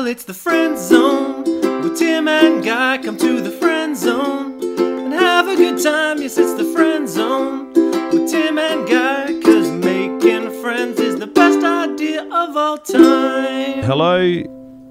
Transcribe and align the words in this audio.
Well, 0.00 0.08
it's 0.08 0.24
the 0.24 0.32
friend 0.32 0.78
zone 0.78 1.44
with 1.82 1.98
Tim 1.98 2.26
and 2.26 2.64
Guy. 2.64 2.96
Come 3.02 3.18
to 3.18 3.42
the 3.42 3.50
friend 3.50 3.94
zone 3.94 4.58
and 4.80 5.12
have 5.12 5.46
a 5.46 5.54
good 5.54 5.78
time. 5.78 6.22
Yes, 6.22 6.38
it's 6.38 6.54
the 6.54 6.64
friend 6.72 7.06
zone 7.06 7.74
with 8.10 8.30
Tim 8.30 8.58
and 8.58 8.88
Guy. 8.88 9.38
Cause 9.42 9.70
making 9.70 10.62
friends 10.62 10.98
is 11.00 11.18
the 11.18 11.26
best 11.26 11.62
idea 11.62 12.22
of 12.22 12.56
all 12.56 12.78
time. 12.78 13.82
Hello 13.82 14.42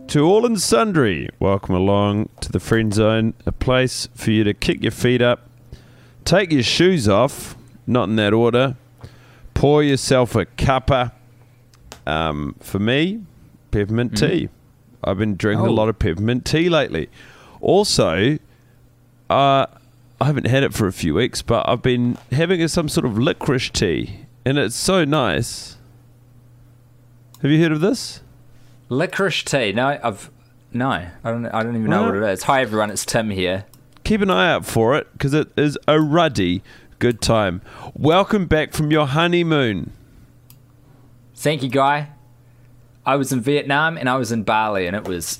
to 0.09 0.19
all 0.25 0.45
and 0.45 0.61
sundry. 0.61 1.27
Welcome 1.39 1.73
along 1.73 2.29
to 2.41 2.51
the 2.51 2.59
Friend 2.59 2.93
Zone, 2.93 3.33
a 3.47 3.51
place 3.51 4.07
for 4.13 4.29
you 4.29 4.43
to 4.43 4.53
kick 4.53 4.83
your 4.83 4.91
feet 4.91 5.23
up, 5.23 5.49
take 6.23 6.51
your 6.51 6.61
shoes 6.61 7.09
off, 7.09 7.57
not 7.87 8.09
in 8.09 8.15
that 8.17 8.33
order, 8.33 8.75
pour 9.55 9.81
yourself 9.81 10.35
a 10.35 10.45
cuppa. 10.45 11.13
Um, 12.05 12.55
for 12.59 12.77
me, 12.77 13.23
peppermint 13.71 14.15
tea. 14.15 14.49
I've 15.03 15.17
been 15.17 15.35
drinking 15.35 15.65
a 15.65 15.69
Oh. 15.69 15.73
lot 15.73 15.89
of 15.89 15.97
peppermint 15.99 16.45
tea 16.45 16.69
lately. 16.69 17.09
Also, 17.61 18.37
uh, 19.29 19.65
I 20.21 20.25
haven't 20.25 20.47
had 20.47 20.63
it 20.63 20.73
for 20.73 20.87
a 20.87 20.91
few 20.93 21.13
weeks, 21.13 21.41
but 21.41 21.67
I've 21.67 21.81
been 21.81 22.17
having 22.31 22.67
some 22.67 22.89
sort 22.89 23.05
of 23.05 23.17
licorice 23.17 23.69
tea, 23.69 24.25
and 24.45 24.57
it's 24.57 24.75
so 24.75 25.05
nice. 25.05 25.77
Have 27.41 27.49
you 27.51 27.61
heard 27.61 27.71
of 27.71 27.79
this? 27.81 28.21
Licorice 28.89 29.43
tea. 29.43 29.71
No, 29.71 29.97
I've 30.03 30.29
no. 30.73 30.89
I 30.89 31.09
don't. 31.23 31.45
I 31.47 31.63
don't 31.63 31.75
even 31.77 31.89
know 31.89 32.01
What? 32.03 32.15
what 32.15 32.23
it 32.23 32.33
is. 32.33 32.43
Hi 32.43 32.61
everyone, 32.61 32.89
it's 32.91 33.05
Tim 33.05 33.29
here. 33.29 33.65
keep 34.03 34.21
an 34.21 34.29
eye 34.31 34.51
out 34.51 34.65
for 34.65 34.95
it 34.97 35.07
because 35.13 35.33
it 35.35 35.47
is 35.55 35.77
a 35.87 36.01
ruddy 36.01 36.63
good 36.97 37.21
time. 37.21 37.61
Welcome 37.93 38.47
back 38.47 38.73
from 38.73 38.91
your 38.91 39.05
honeymoon. 39.07 39.91
Thank 41.35 41.61
you, 41.63 41.69
guy. 41.69 42.09
I 43.05 43.15
was 43.15 43.31
in 43.31 43.41
Vietnam 43.41 43.97
and 43.97 44.09
I 44.09 44.15
was 44.17 44.31
in 44.31 44.43
Bali, 44.43 44.85
and 44.87 44.95
it 44.95 45.07
was 45.07 45.39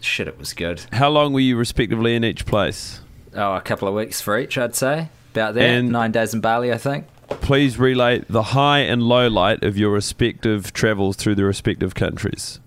shit. 0.00 0.28
It 0.28 0.38
was 0.38 0.52
good. 0.52 0.84
How 0.92 1.08
long 1.10 1.32
were 1.32 1.40
you 1.40 1.56
respectively 1.56 2.14
in 2.14 2.24
each 2.24 2.46
place? 2.46 3.00
Oh, 3.34 3.54
a 3.54 3.60
couple 3.60 3.88
of 3.88 3.94
weeks 3.94 4.20
for 4.20 4.38
each, 4.38 4.56
I'd 4.56 4.74
say. 4.74 5.08
About 5.32 5.54
that. 5.54 5.62
And- 5.62 5.90
Nine 5.90 6.12
days 6.12 6.32
in 6.34 6.40
Bali, 6.40 6.72
I 6.72 6.78
think. 6.78 7.06
Please 7.28 7.78
relay 7.78 8.22
the 8.28 8.42
high 8.42 8.80
and 8.80 9.02
low 9.02 9.28
light 9.28 9.64
of 9.64 9.76
your 9.78 9.90
respective 9.90 10.72
travels 10.72 11.16
through 11.16 11.34
the 11.34 11.44
respective 11.44 11.94
countries. 11.94 12.60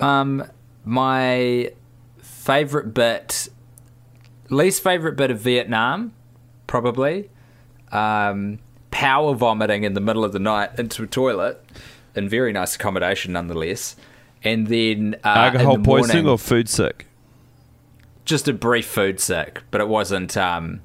Um, 0.00 0.44
my 0.84 1.72
favorite 2.18 2.94
bit, 2.94 3.48
least 4.48 4.82
favorite 4.82 5.16
bit 5.16 5.30
of 5.30 5.40
Vietnam, 5.40 6.12
probably, 6.66 7.28
um, 7.90 8.60
power 8.90 9.34
vomiting 9.34 9.82
in 9.84 9.94
the 9.94 10.00
middle 10.00 10.24
of 10.24 10.32
the 10.32 10.38
night 10.38 10.70
into 10.78 11.02
a 11.02 11.06
toilet 11.06 11.62
in 12.14 12.28
very 12.28 12.52
nice 12.52 12.74
accommodation, 12.76 13.32
nonetheless. 13.32 13.96
And 14.44 14.66
then 14.66 15.16
uh, 15.24 15.28
Alcohol 15.28 15.76
the 15.76 15.82
poisoning 15.82 16.28
or 16.28 16.38
food 16.38 16.68
sick? 16.68 17.06
just 18.24 18.48
a 18.48 18.52
brief 18.52 18.86
food 18.86 19.20
sick, 19.20 19.62
but 19.70 19.80
it 19.80 19.88
wasn't. 19.88 20.36
Um, 20.36 20.80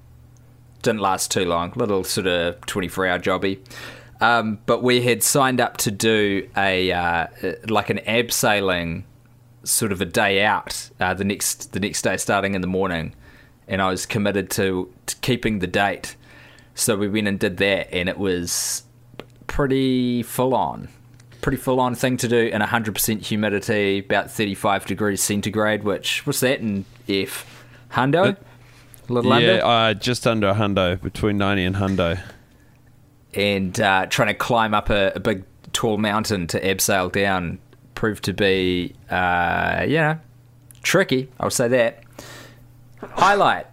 didn't 0.82 1.02
last 1.02 1.32
too 1.32 1.46
long. 1.46 1.74
Little 1.76 2.04
sort 2.04 2.28
of 2.28 2.62
twenty 2.66 2.88
four 2.88 3.06
hour 3.06 3.20
jobby. 3.20 3.60
Um, 4.20 4.60
but 4.66 4.82
we 4.82 5.02
had 5.02 5.22
signed 5.22 5.62
up 5.62 5.78
to 5.78 5.92
do 5.92 6.50
a 6.58 6.92
uh, 6.92 7.28
like 7.68 7.90
an 7.90 8.00
abseiling 8.00 9.04
sort 9.64 9.92
of 9.92 10.02
a 10.02 10.06
day 10.06 10.44
out 10.44 10.90
uh, 11.00 11.14
the 11.14 11.24
next 11.24 11.74
the 11.74 11.80
next 11.80 12.02
day 12.02 12.18
starting 12.18 12.56
in 12.56 12.62
the 12.62 12.68
morning, 12.68 13.14
and 13.68 13.82
I 13.82 13.90
was 13.90 14.06
committed 14.06 14.50
to, 14.52 14.92
to 15.06 15.16
keeping 15.18 15.60
the 15.60 15.68
date. 15.68 16.16
So 16.74 16.96
we 16.96 17.08
went 17.08 17.28
and 17.28 17.40
did 17.40 17.58
that, 17.58 17.92
and 17.92 18.08
it 18.08 18.18
was 18.18 18.84
pretty 19.48 20.24
full 20.24 20.54
on. 20.54 20.90
Pretty 21.48 21.64
full 21.64 21.80
on 21.80 21.96
thing 21.96 22.18
to 22.18 22.28
do 22.28 22.48
in 22.48 22.62
100% 22.62 23.26
humidity, 23.26 24.00
about 24.00 24.30
35 24.30 24.86
degrees 24.86 25.24
centigrade, 25.24 25.86
which, 25.86 26.28
what's 26.28 26.42
that 26.42 26.60
in 26.60 26.84
F? 27.08 27.66
Hundo? 27.94 28.36
A 29.08 29.14
little 29.14 29.32
yeah, 29.40 29.54
under? 29.54 29.66
uh, 29.66 29.94
just 29.94 30.28
under 30.28 30.50
a 30.50 30.54
hundo, 30.54 31.02
between 31.02 31.38
90 31.38 31.64
and 31.64 31.76
hundo. 31.78 32.20
and 33.34 33.80
uh, 33.80 34.08
trying 34.08 34.28
to 34.28 34.34
climb 34.34 34.74
up 34.74 34.90
a, 34.90 35.14
a 35.16 35.22
big 35.22 35.46
tall 35.72 35.98
mountain 35.98 36.48
to 36.48 36.60
abseil 36.60 37.10
down 37.10 37.60
proved 37.96 38.26
to 38.26 38.34
be, 38.34 38.94
uh, 39.10 39.86
you 39.88 39.96
know, 39.96 40.20
tricky. 40.84 41.30
I'll 41.40 41.50
say 41.50 41.70
that. 41.70 42.04
Highlight. 43.02 43.68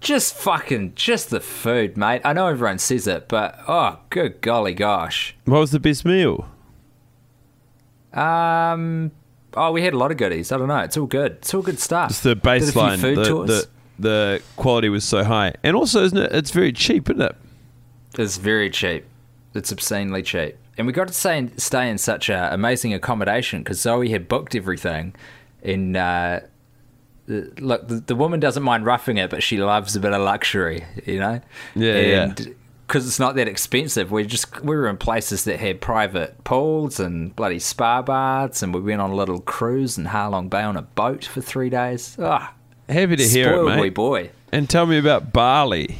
Just 0.00 0.34
fucking, 0.34 0.94
just 0.96 1.30
the 1.30 1.38
food, 1.38 1.96
mate. 1.96 2.22
I 2.24 2.32
know 2.32 2.48
everyone 2.48 2.78
says 2.78 3.06
it, 3.06 3.28
but 3.28 3.56
oh, 3.68 4.00
good 4.10 4.40
golly 4.40 4.74
gosh. 4.74 5.36
What 5.44 5.60
was 5.60 5.70
the 5.70 5.78
best 5.78 6.04
meal? 6.04 6.48
Um, 8.14 9.10
oh, 9.54 9.72
we 9.72 9.82
had 9.82 9.94
a 9.94 9.98
lot 9.98 10.10
of 10.10 10.16
goodies. 10.16 10.52
I 10.52 10.58
don't 10.58 10.68
know. 10.68 10.78
It's 10.78 10.96
all 10.96 11.06
good. 11.06 11.32
It's 11.32 11.52
all 11.54 11.62
good 11.62 11.78
stuff. 11.78 12.10
Just 12.10 12.22
the 12.24 12.34
Did 12.34 12.46
a 12.46 12.60
few 12.60 12.72
baseline. 12.72 12.98
food 13.00 13.18
The, 13.18 13.24
tours. 13.24 13.48
the, 13.48 13.68
the 13.98 14.42
quality 14.56 14.88
was 14.88 15.04
so 15.04 15.24
high. 15.24 15.54
And 15.62 15.76
also, 15.76 16.02
isn't 16.04 16.18
it? 16.18 16.32
It's 16.32 16.50
very 16.50 16.72
cheap, 16.72 17.08
isn't 17.10 17.22
it? 17.22 17.36
It's 18.18 18.36
very 18.36 18.70
cheap. 18.70 19.04
It's 19.54 19.72
obscenely 19.72 20.22
cheap. 20.22 20.56
And 20.78 20.86
we 20.86 20.92
got 20.92 21.08
to 21.08 21.14
stay 21.14 21.36
in, 21.38 21.56
stay 21.58 21.88
in 21.90 21.98
such 21.98 22.28
a 22.30 22.52
amazing 22.52 22.94
accommodation 22.94 23.62
because 23.62 23.80
Zoe 23.80 24.08
had 24.10 24.28
booked 24.28 24.54
everything. 24.54 25.14
In 25.62 25.94
uh, 25.96 26.40
the- 27.26 27.52
look, 27.58 27.88
the, 27.88 27.96
the 27.96 28.14
woman 28.16 28.40
doesn't 28.40 28.62
mind 28.62 28.84
roughing 28.86 29.16
it, 29.18 29.30
but 29.30 29.42
she 29.42 29.58
loves 29.58 29.94
a 29.96 30.00
bit 30.00 30.12
of 30.12 30.22
luxury, 30.22 30.84
you 31.06 31.20
know. 31.20 31.40
Yeah, 31.74 31.98
yeah. 32.00 32.34
Because 32.92 33.06
it's 33.06 33.18
not 33.18 33.36
that 33.36 33.48
expensive. 33.48 34.12
We 34.12 34.26
just 34.26 34.60
we 34.60 34.76
were 34.76 34.86
in 34.86 34.98
places 34.98 35.44
that 35.44 35.58
had 35.58 35.80
private 35.80 36.44
pools 36.44 37.00
and 37.00 37.34
bloody 37.34 37.58
spa 37.58 38.02
baths, 38.02 38.62
and 38.62 38.74
we 38.74 38.82
went 38.82 39.00
on 39.00 39.08
a 39.10 39.14
little 39.14 39.40
cruise 39.40 39.96
in 39.96 40.04
Halong 40.04 40.50
Bay 40.50 40.60
on 40.60 40.76
a 40.76 40.82
boat 40.82 41.24
for 41.24 41.40
three 41.40 41.70
days. 41.70 42.18
Ah, 42.20 42.52
Happy 42.90 43.16
to 43.16 43.26
hear 43.26 43.54
it, 43.54 43.64
mate. 43.64 43.94
boy. 43.94 44.30
And 44.52 44.68
tell 44.68 44.84
me 44.84 44.98
about 44.98 45.32
Bali. 45.32 45.96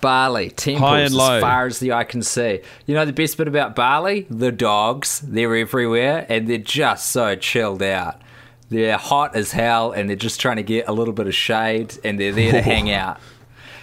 Bali, 0.00 0.50
temples 0.50 0.80
High 0.90 1.00
and 1.02 1.14
low. 1.14 1.36
as 1.36 1.42
far 1.42 1.66
as 1.66 1.78
the 1.78 1.92
eye 1.92 2.02
can 2.02 2.22
see. 2.22 2.60
You 2.86 2.94
know 2.96 3.04
the 3.04 3.12
best 3.12 3.36
bit 3.36 3.46
about 3.46 3.76
Bali? 3.76 4.26
The 4.28 4.50
dogs. 4.50 5.20
They're 5.20 5.54
everywhere 5.54 6.26
and 6.28 6.48
they're 6.48 6.58
just 6.58 7.10
so 7.10 7.36
chilled 7.36 7.84
out. 7.84 8.20
They're 8.68 8.96
hot 8.98 9.36
as 9.36 9.52
hell 9.52 9.92
and 9.92 10.08
they're 10.08 10.16
just 10.16 10.40
trying 10.40 10.56
to 10.56 10.64
get 10.64 10.88
a 10.88 10.92
little 10.92 11.14
bit 11.14 11.28
of 11.28 11.36
shade 11.36 11.96
and 12.02 12.18
they're 12.18 12.32
there 12.32 12.50
to 12.50 12.62
hang 12.74 12.90
out. 12.90 13.20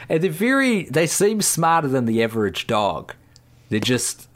And 0.10 0.22
they're 0.24 0.30
very 0.32 0.84
they 0.86 1.08
seem 1.08 1.42
smarter 1.42 1.88
than 1.88 2.06
the 2.06 2.24
average 2.24 2.68
dog. 2.68 3.14
They're 3.70 3.80
just 3.80 4.28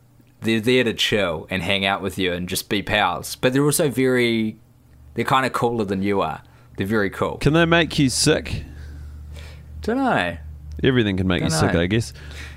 they're 0.42 0.60
there 0.62 0.84
to 0.86 0.94
chill 0.94 1.48
and 1.50 1.62
hang 1.62 1.86
out 1.86 2.02
with 2.02 2.18
you 2.18 2.32
and 2.34 2.48
just 2.50 2.70
be 2.70 2.82
pals. 2.82 3.36
But 3.36 3.54
they're 3.54 3.64
also 3.64 3.90
very 3.90 4.58
they're 5.16 5.26
kind 5.26 5.46
of 5.46 5.54
cooler 5.54 5.86
than 5.86 6.02
you 6.02 6.22
are. 6.22 6.42
They're 6.78 6.88
very 6.88 7.10
cool. 7.10 7.38
Can 7.38 7.54
they 7.54 7.66
make 7.66 8.00
you 8.00 8.10
sick? 8.10 8.64
Don't 9.82 9.98
know. 9.98 10.38
Everything 10.84 11.18
can 11.18 11.28
make 11.28 11.42
you 11.44 11.50
Dunno. 11.50 11.68
sick, 11.68 11.76
I 11.76 11.88
guess. 11.88 12.14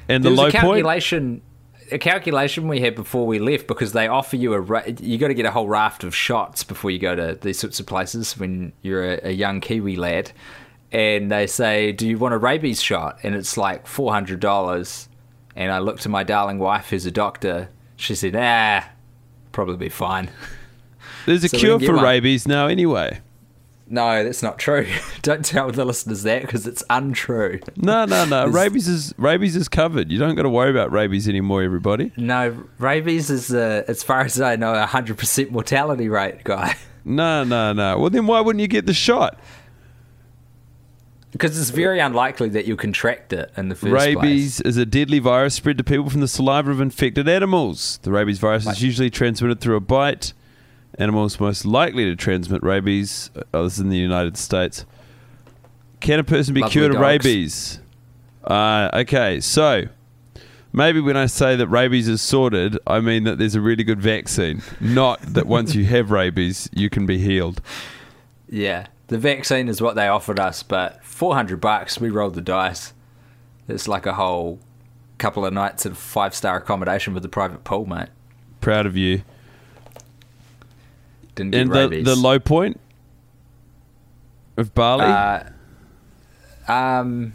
And 0.08 0.22
There 0.24 0.30
the 0.30 0.36
low 0.36 0.42
a 0.44 0.50
point. 0.50 0.60
calculation, 0.60 1.42
a 1.90 1.98
calculation 1.98 2.68
we 2.68 2.80
had 2.80 2.94
before 2.94 3.26
we 3.26 3.38
left 3.38 3.66
because 3.66 3.92
they 3.92 4.06
offer 4.06 4.36
you 4.36 4.52
a 4.54 4.60
ra- 4.60 4.82
you 5.00 5.18
got 5.18 5.28
to 5.28 5.34
get 5.34 5.46
a 5.46 5.50
whole 5.50 5.68
raft 5.68 6.04
of 6.04 6.14
shots 6.14 6.62
before 6.64 6.90
you 6.90 6.98
go 6.98 7.14
to 7.16 7.36
these 7.40 7.58
sorts 7.58 7.80
of 7.80 7.86
places 7.86 8.38
when 8.38 8.72
you're 8.82 9.14
a, 9.14 9.28
a 9.28 9.30
young 9.32 9.60
Kiwi 9.60 9.96
lad, 9.96 10.30
and 10.92 11.30
they 11.32 11.46
say, 11.46 11.90
"Do 11.92 12.06
you 12.06 12.18
want 12.18 12.34
a 12.34 12.38
rabies 12.38 12.80
shot?" 12.80 13.18
And 13.22 13.34
it's 13.34 13.56
like 13.56 13.86
four 13.86 14.12
hundred 14.12 14.38
dollars. 14.40 15.08
And 15.56 15.70
I 15.72 15.80
looked 15.80 16.02
to 16.02 16.08
my 16.08 16.22
darling 16.22 16.58
wife, 16.58 16.90
who's 16.90 17.04
a 17.06 17.10
doctor. 17.10 17.68
She 17.96 18.14
said, 18.14 18.34
"Ah, 18.36 18.88
probably 19.52 19.76
be 19.76 19.88
fine." 19.88 20.30
There's 21.26 21.44
a 21.44 21.48
So 21.48 21.58
cure 21.58 21.78
for 21.80 21.94
one. 21.94 22.04
rabies 22.04 22.48
now, 22.48 22.66
anyway. 22.66 23.20
No, 23.88 24.24
that's 24.24 24.42
not 24.42 24.58
true. 24.58 24.86
Don't 25.22 25.44
tell 25.44 25.70
the 25.70 25.84
listeners 25.84 26.22
that 26.22 26.42
because 26.42 26.66
it's 26.66 26.82
untrue. 26.88 27.60
No, 27.76 28.06
no, 28.06 28.24
no. 28.24 28.46
Rabies 28.48 28.88
is 28.88 29.12
rabies 29.18 29.54
is 29.54 29.68
covered. 29.68 30.10
You 30.10 30.18
don't 30.18 30.34
got 30.34 30.42
to 30.44 30.48
worry 30.48 30.70
about 30.70 30.90
rabies 30.90 31.28
anymore, 31.28 31.62
everybody. 31.62 32.10
No, 32.16 32.64
rabies 32.78 33.28
is, 33.28 33.52
uh, 33.52 33.82
as 33.88 34.02
far 34.02 34.20
as 34.22 34.40
I 34.40 34.56
know, 34.56 34.72
a 34.72 34.86
hundred 34.86 35.18
percent 35.18 35.52
mortality 35.52 36.08
rate, 36.08 36.42
guy. 36.42 36.74
No, 37.04 37.44
no, 37.44 37.72
no. 37.74 37.98
Well, 37.98 38.08
then 38.08 38.26
why 38.26 38.40
wouldn't 38.40 38.60
you 38.62 38.68
get 38.68 38.86
the 38.86 38.94
shot? 38.94 39.38
Because 41.32 41.58
it's 41.58 41.70
very 41.70 41.98
unlikely 41.98 42.50
that 42.50 42.66
you'll 42.66 42.76
contract 42.76 43.32
it 43.32 43.50
in 43.56 43.70
the 43.70 43.74
first 43.74 43.92
rabies 43.92 44.14
place. 44.14 44.24
Rabies 44.24 44.60
is 44.60 44.76
a 44.76 44.84
deadly 44.84 45.18
virus 45.18 45.54
spread 45.54 45.78
to 45.78 45.84
people 45.84 46.10
from 46.10 46.20
the 46.20 46.28
saliva 46.28 46.70
of 46.70 46.80
infected 46.80 47.26
animals. 47.26 47.98
The 48.02 48.12
rabies 48.12 48.38
virus 48.38 48.66
is 48.66 48.82
usually 48.82 49.08
transmitted 49.08 49.60
through 49.60 49.76
a 49.76 49.80
bite. 49.80 50.34
Animals 50.98 51.40
most 51.40 51.64
likely 51.64 52.04
to 52.04 52.14
transmit 52.14 52.62
rabies, 52.62 53.30
oh, 53.54 53.64
this 53.64 53.74
is 53.74 53.80
in 53.80 53.88
the 53.88 53.96
United 53.96 54.36
States. 54.36 54.84
Can 56.00 56.18
a 56.18 56.24
person 56.24 56.52
be 56.52 56.60
Lovely 56.60 56.72
cured 56.72 56.94
of 56.94 57.00
rabies? 57.00 57.80
Uh, 58.44 58.90
okay, 58.92 59.40
so 59.40 59.84
maybe 60.72 61.00
when 61.00 61.16
I 61.16 61.26
say 61.26 61.56
that 61.56 61.68
rabies 61.68 62.08
is 62.08 62.20
sorted, 62.20 62.78
I 62.86 63.00
mean 63.00 63.24
that 63.24 63.38
there's 63.38 63.54
a 63.54 63.60
really 63.60 63.84
good 63.84 64.00
vaccine, 64.02 64.62
not 64.80 65.20
that 65.22 65.46
once 65.46 65.74
you 65.74 65.84
have 65.86 66.10
rabies, 66.10 66.68
you 66.74 66.90
can 66.90 67.06
be 67.06 67.16
healed. 67.18 67.62
Yeah, 68.50 68.88
the 69.12 69.18
vaccine 69.18 69.68
is 69.68 69.80
what 69.82 69.94
they 69.94 70.08
offered 70.08 70.40
us, 70.40 70.62
but 70.62 71.04
four 71.04 71.34
hundred 71.34 71.60
bucks. 71.60 72.00
We 72.00 72.10
rolled 72.10 72.34
the 72.34 72.40
dice. 72.40 72.92
It's 73.68 73.86
like 73.86 74.06
a 74.06 74.14
whole 74.14 74.58
couple 75.18 75.44
of 75.46 75.52
nights 75.52 75.86
of 75.86 75.96
five 75.96 76.34
star 76.34 76.56
accommodation 76.56 77.14
with 77.14 77.24
a 77.24 77.28
private 77.28 77.62
pool, 77.64 77.86
mate. 77.86 78.08
Proud 78.60 78.86
of 78.86 78.96
you. 78.96 79.22
Didn't 81.34 81.52
get 81.52 81.60
And 81.62 81.70
the, 81.70 81.74
rabies. 81.74 82.04
the 82.04 82.16
low 82.16 82.38
point 82.38 82.80
of 84.56 84.74
Bali? 84.74 85.04
Uh, 85.04 85.44
um, 86.68 87.34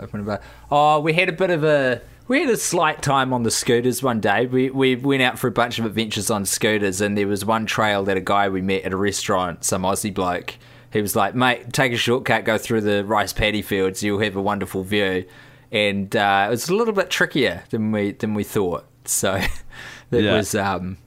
open 0.00 0.20
about. 0.20 0.42
Oh, 0.70 1.00
we 1.00 1.12
had 1.12 1.28
a 1.28 1.32
bit 1.32 1.50
of 1.50 1.64
a 1.64 2.00
we 2.30 2.38
had 2.42 2.48
a 2.48 2.56
slight 2.56 3.02
time 3.02 3.32
on 3.32 3.42
the 3.42 3.50
scooters 3.50 4.04
one 4.04 4.20
day. 4.20 4.46
We 4.46 4.70
we 4.70 4.94
went 4.94 5.20
out 5.20 5.36
for 5.36 5.48
a 5.48 5.50
bunch 5.50 5.80
of 5.80 5.84
adventures 5.84 6.30
on 6.30 6.46
scooters, 6.46 7.00
and 7.00 7.18
there 7.18 7.26
was 7.26 7.44
one 7.44 7.66
trail 7.66 8.04
that 8.04 8.16
a 8.16 8.20
guy 8.20 8.48
we 8.48 8.62
met 8.62 8.84
at 8.84 8.92
a 8.92 8.96
restaurant, 8.96 9.64
some 9.64 9.82
Aussie 9.82 10.14
bloke. 10.14 10.54
He 10.92 11.02
was 11.02 11.16
like, 11.16 11.34
"Mate, 11.34 11.72
take 11.72 11.92
a 11.92 11.96
shortcut, 11.96 12.44
go 12.44 12.56
through 12.56 12.82
the 12.82 13.04
rice 13.04 13.32
paddy 13.32 13.62
fields. 13.62 14.04
You'll 14.04 14.20
have 14.20 14.36
a 14.36 14.40
wonderful 14.42 14.84
view." 14.84 15.24
And 15.72 16.14
uh, 16.14 16.44
it 16.46 16.50
was 16.50 16.68
a 16.68 16.74
little 16.76 16.94
bit 16.94 17.10
trickier 17.10 17.64
than 17.70 17.90
we 17.90 18.12
than 18.12 18.34
we 18.34 18.44
thought. 18.44 18.86
So 19.06 19.34
it 20.12 20.22
Yeah. 20.22 20.36
was 20.36 20.54
um, 20.54 20.98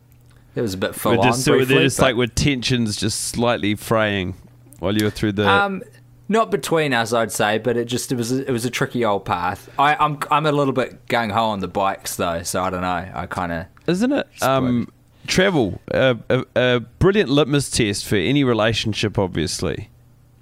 it 0.55 0.61
was 0.61 0.73
a 0.73 0.77
bit 0.77 0.93
full 0.93 1.13
We're 1.13 1.19
on. 1.19 1.23
just, 1.27 1.45
so 1.45 1.63
they're 1.63 1.83
just 1.83 1.99
like 1.99 2.17
with 2.17 2.35
tensions 2.35 2.97
just 2.97 3.21
slightly 3.29 3.75
fraying 3.75 4.35
while 4.79 4.93
you 4.97 5.05
were 5.05 5.09
through 5.09 5.31
the. 5.31 5.47
Um, 5.49 5.83
not 6.33 6.51
between 6.51 6.93
us, 6.93 7.13
I'd 7.13 7.31
say, 7.31 7.59
but 7.59 7.77
it 7.77 7.85
just 7.85 8.11
it 8.11 8.15
was 8.15 8.31
a, 8.33 8.45
it 8.45 8.51
was 8.51 8.65
a 8.65 8.69
tricky 8.69 9.05
old 9.05 9.23
path. 9.23 9.69
I, 9.79 9.95
I'm 9.95 10.19
I'm 10.29 10.45
a 10.45 10.51
little 10.51 10.73
bit 10.73 11.05
gung 11.07 11.31
ho 11.31 11.45
on 11.45 11.59
the 11.59 11.69
bikes 11.69 12.17
though, 12.17 12.43
so 12.43 12.61
I 12.61 12.69
don't 12.69 12.81
know. 12.81 13.11
I 13.13 13.25
kind 13.27 13.51
of 13.53 13.65
Isn't 13.87 14.11
it? 14.11 14.27
Um, 14.41 14.91
travel, 15.27 15.79
a, 15.89 16.17
a, 16.29 16.45
a 16.55 16.79
brilliant 16.81 17.29
litmus 17.29 17.69
test 17.69 18.05
for 18.05 18.15
any 18.15 18.43
relationship, 18.43 19.17
obviously. 19.17 19.89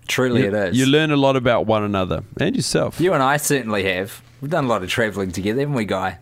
truly 0.08 0.42
you, 0.42 0.48
it 0.48 0.54
is. 0.54 0.80
You 0.80 0.88
learn 0.88 1.12
a 1.12 1.18
lot 1.18 1.36
about 1.36 1.68
one 1.68 1.84
another 1.84 2.24
and 2.40 2.56
yourself. 2.56 3.00
You 3.00 3.14
and 3.14 3.22
I 3.22 3.38
certainly 3.38 3.84
have. 3.84 4.22
We've 4.42 4.50
done 4.50 4.66
a 4.66 4.68
lot 4.68 4.82
of 4.82 4.90
travelling 4.90 5.32
together, 5.32 5.60
haven't 5.60 5.76
we, 5.76 5.86
Guy? 5.86 6.18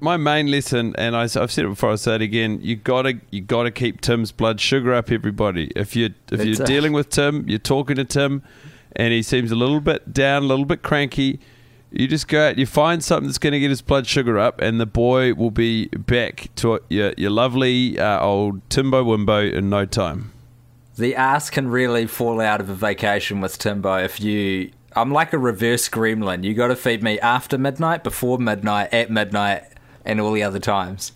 My 0.00 0.16
main 0.16 0.48
lesson, 0.48 0.94
and 0.96 1.16
I, 1.16 1.22
have 1.22 1.50
said 1.50 1.64
it 1.64 1.68
before, 1.68 1.90
I'll 1.90 1.96
say 1.98 2.14
it 2.14 2.22
again. 2.22 2.60
You 2.62 2.76
gotta, 2.76 3.20
you 3.30 3.40
gotta 3.40 3.72
keep 3.72 4.00
Tim's 4.00 4.30
blood 4.30 4.60
sugar 4.60 4.94
up, 4.94 5.10
everybody. 5.10 5.72
If 5.74 5.96
you, 5.96 6.14
if 6.30 6.44
you're 6.44 6.62
a- 6.62 6.66
dealing 6.66 6.92
with 6.92 7.10
Tim, 7.10 7.48
you're 7.48 7.58
talking 7.58 7.96
to 7.96 8.04
Tim, 8.04 8.42
and 8.98 9.12
he 9.12 9.22
seems 9.22 9.52
a 9.52 9.54
little 9.54 9.80
bit 9.80 10.12
down, 10.12 10.42
a 10.42 10.46
little 10.46 10.64
bit 10.64 10.82
cranky. 10.82 11.38
You 11.90 12.06
just 12.06 12.28
go 12.28 12.48
out, 12.48 12.58
you 12.58 12.66
find 12.66 13.02
something 13.02 13.28
that's 13.28 13.38
going 13.38 13.54
to 13.54 13.60
get 13.60 13.70
his 13.70 13.80
blood 13.80 14.06
sugar 14.06 14.38
up, 14.38 14.60
and 14.60 14.78
the 14.78 14.84
boy 14.86 15.32
will 15.32 15.50
be 15.50 15.86
back 15.86 16.50
to 16.56 16.80
your, 16.90 17.14
your 17.16 17.30
lovely 17.30 17.98
uh, 17.98 18.20
old 18.20 18.68
Timbo 18.68 19.04
Wimbo 19.04 19.50
in 19.50 19.70
no 19.70 19.86
time. 19.86 20.32
The 20.96 21.14
ass 21.14 21.48
can 21.48 21.68
really 21.68 22.06
fall 22.06 22.40
out 22.40 22.60
of 22.60 22.68
a 22.68 22.74
vacation 22.74 23.40
with 23.40 23.56
Timbo 23.56 23.98
if 23.98 24.20
you. 24.20 24.72
I'm 24.96 25.12
like 25.12 25.32
a 25.32 25.38
reverse 25.38 25.88
gremlin. 25.88 26.42
You 26.42 26.54
got 26.54 26.68
to 26.68 26.76
feed 26.76 27.02
me 27.04 27.20
after 27.20 27.56
midnight, 27.56 28.02
before 28.02 28.38
midnight, 28.38 28.92
at 28.92 29.10
midnight, 29.10 29.62
and 30.04 30.20
all 30.20 30.32
the 30.32 30.42
other 30.42 30.58
times. 30.58 31.12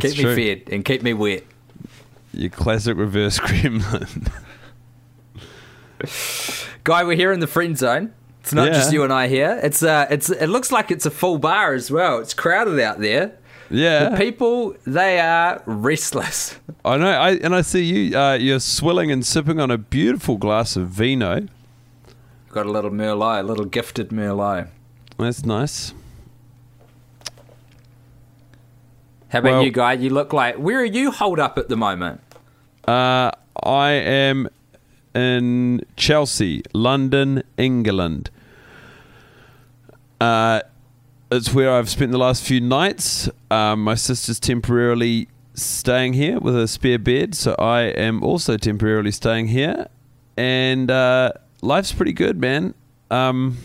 Keep 0.00 0.02
That's 0.02 0.16
me 0.18 0.22
true. 0.22 0.36
fed 0.36 0.62
and 0.72 0.84
keep 0.84 1.02
me 1.02 1.14
wet. 1.14 1.42
Your 2.32 2.50
classic 2.50 2.96
reverse 2.96 3.38
gremlin. 3.40 4.32
Guy, 6.84 7.04
we're 7.04 7.16
here 7.16 7.32
in 7.32 7.40
the 7.40 7.46
friend 7.46 7.76
zone. 7.78 8.12
It's 8.40 8.52
not 8.52 8.66
Yeah. 8.68 8.74
just 8.74 8.92
you 8.92 9.02
and 9.04 9.12
I 9.12 9.28
here. 9.28 9.58
It's 9.62 9.82
uh, 9.82 10.06
it's 10.10 10.28
it 10.30 10.48
looks 10.48 10.70
like 10.70 10.90
it's 10.90 11.06
a 11.06 11.10
full 11.10 11.38
bar 11.38 11.72
as 11.74 11.90
well. 11.90 12.18
It's 12.18 12.34
crowded 12.34 12.78
out 12.80 13.00
there. 13.00 13.32
yeah, 13.70 14.10
The 14.10 14.16
people 14.18 14.76
they 14.86 15.18
are 15.18 15.62
restless. 15.66 16.56
I 16.84 16.98
know. 16.98 17.08
I 17.10 17.30
and 17.36 17.54
I 17.54 17.62
see 17.62 17.84
you. 17.84 18.18
Uh, 18.18 18.34
you're 18.34 18.60
swilling 18.60 19.10
and 19.10 19.24
sipping 19.24 19.58
on 19.60 19.70
a 19.70 19.78
beautiful 19.78 20.36
glass 20.36 20.76
of 20.76 20.88
vino. 20.88 21.46
Got 22.50 22.66
a 22.66 22.70
little 22.70 22.90
merlot, 22.90 23.40
a 23.40 23.42
little 23.42 23.64
gifted 23.64 24.10
merlot. 24.10 24.68
That's 25.18 25.44
nice. 25.44 25.94
How 29.30 29.38
about 29.40 29.52
Well- 29.52 29.62
you, 29.64 29.70
Guy? 29.72 29.94
You 29.94 30.10
look 30.10 30.32
like 30.32 30.56
where 30.56 30.80
are 30.80 30.84
you 30.84 31.10
holed 31.10 31.40
up 31.40 31.58
at 31.58 31.68
the 31.68 31.76
moment? 31.76 32.20
Uh, 32.86 33.30
I 33.62 33.90
am 33.92 34.48
in 35.14 35.80
Chelsea, 35.96 36.62
London, 36.72 37.42
England. 37.56 38.30
Uh, 40.20 40.60
it's 41.30 41.52
where 41.52 41.72
I've 41.72 41.88
spent 41.88 42.12
the 42.12 42.18
last 42.18 42.44
few 42.44 42.60
nights. 42.60 43.28
Um, 43.50 43.82
my 43.82 43.94
sister's 43.94 44.38
temporarily 44.40 45.28
staying 45.54 46.14
here 46.14 46.38
with 46.38 46.56
a 46.56 46.68
spare 46.68 46.98
bed, 46.98 47.34
so 47.34 47.54
I 47.58 47.82
am 47.82 48.22
also 48.22 48.56
temporarily 48.56 49.10
staying 49.10 49.48
here. 49.48 49.88
And 50.36 50.90
uh, 50.90 51.32
life's 51.62 51.92
pretty 51.92 52.12
good, 52.12 52.40
man. 52.40 52.74
Um, 53.10 53.58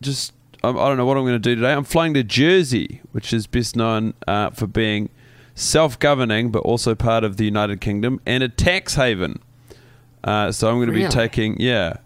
just 0.00 0.32
I, 0.62 0.70
I 0.70 0.72
don't 0.72 0.96
know 0.96 1.06
what 1.06 1.16
I'm 1.16 1.24
going 1.24 1.34
to 1.34 1.38
do 1.38 1.54
today. 1.54 1.72
I'm 1.72 1.84
flying 1.84 2.14
to 2.14 2.24
Jersey, 2.24 3.00
which 3.12 3.32
is 3.32 3.46
best 3.46 3.76
known 3.76 4.14
uh, 4.26 4.50
for 4.50 4.66
being 4.66 5.10
self-governing, 5.58 6.50
but 6.50 6.60
also 6.60 6.94
part 6.94 7.24
of 7.24 7.36
the 7.36 7.44
United 7.44 7.80
Kingdom 7.80 8.20
and 8.24 8.42
a 8.42 8.48
tax 8.48 8.94
haven. 8.94 9.40
Uh, 10.24 10.52
so 10.52 10.68
I'm 10.68 10.76
going 10.76 10.88
to 10.88 10.94
be 10.94 11.06
taking 11.08 11.60
yeah 11.60 11.98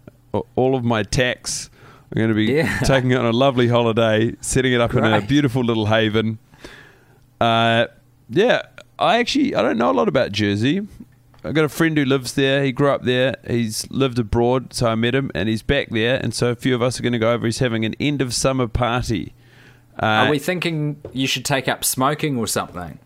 all 0.55 0.75
of 0.75 0.83
my 0.83 1.03
tax. 1.03 1.69
I'm 2.11 2.17
going 2.19 2.29
to 2.29 2.35
be 2.35 2.45
Yeah. 2.45 2.79
taking 2.83 3.11
it 3.11 3.17
on 3.17 3.25
a 3.25 3.31
lovely 3.31 3.67
holiday, 3.67 4.35
setting 4.41 4.73
it 4.73 4.81
up 4.81 4.93
in 4.93 5.03
a 5.03 5.21
beautiful 5.21 5.63
little 5.63 5.87
haven. 5.87 6.37
Uh, 7.41 7.87
yeah, 8.29 8.63
I 8.99 9.17
actually 9.17 9.55
I 9.55 9.61
don't 9.61 9.77
know 9.77 9.91
a 9.91 9.93
lot 9.93 10.07
about 10.07 10.31
Jersey. 10.31 10.87
I 11.45 11.51
got 11.51 11.65
a 11.65 11.69
friend 11.69 11.97
who 11.97 12.05
lives 12.05 12.33
there. 12.35 12.63
He 12.63 12.71
grew 12.71 12.89
up 12.89 13.03
there. 13.03 13.35
He's 13.45 13.89
lived 13.91 14.17
abroad, 14.17 14.73
so 14.73 14.87
I 14.87 14.95
met 14.95 15.13
him, 15.13 15.29
and 15.35 15.49
he's 15.49 15.61
back 15.61 15.89
there. 15.89 16.15
And 16.15 16.33
so 16.33 16.51
a 16.51 16.55
few 16.55 16.73
of 16.73 16.81
us 16.81 16.97
are 16.99 17.03
going 17.03 17.11
to 17.13 17.19
go 17.19 17.33
over. 17.33 17.45
He's 17.45 17.59
having 17.59 17.83
an 17.83 17.95
end 17.99 18.21
of 18.21 18.33
summer 18.33 18.67
party. 18.67 19.33
Uh, 20.01 20.05
Are 20.05 20.29
we 20.31 20.39
thinking 20.39 21.01
you 21.11 21.27
should 21.27 21.43
take 21.43 21.67
up 21.67 21.83
smoking 21.83 22.37
or 22.37 22.47
something? 22.47 22.97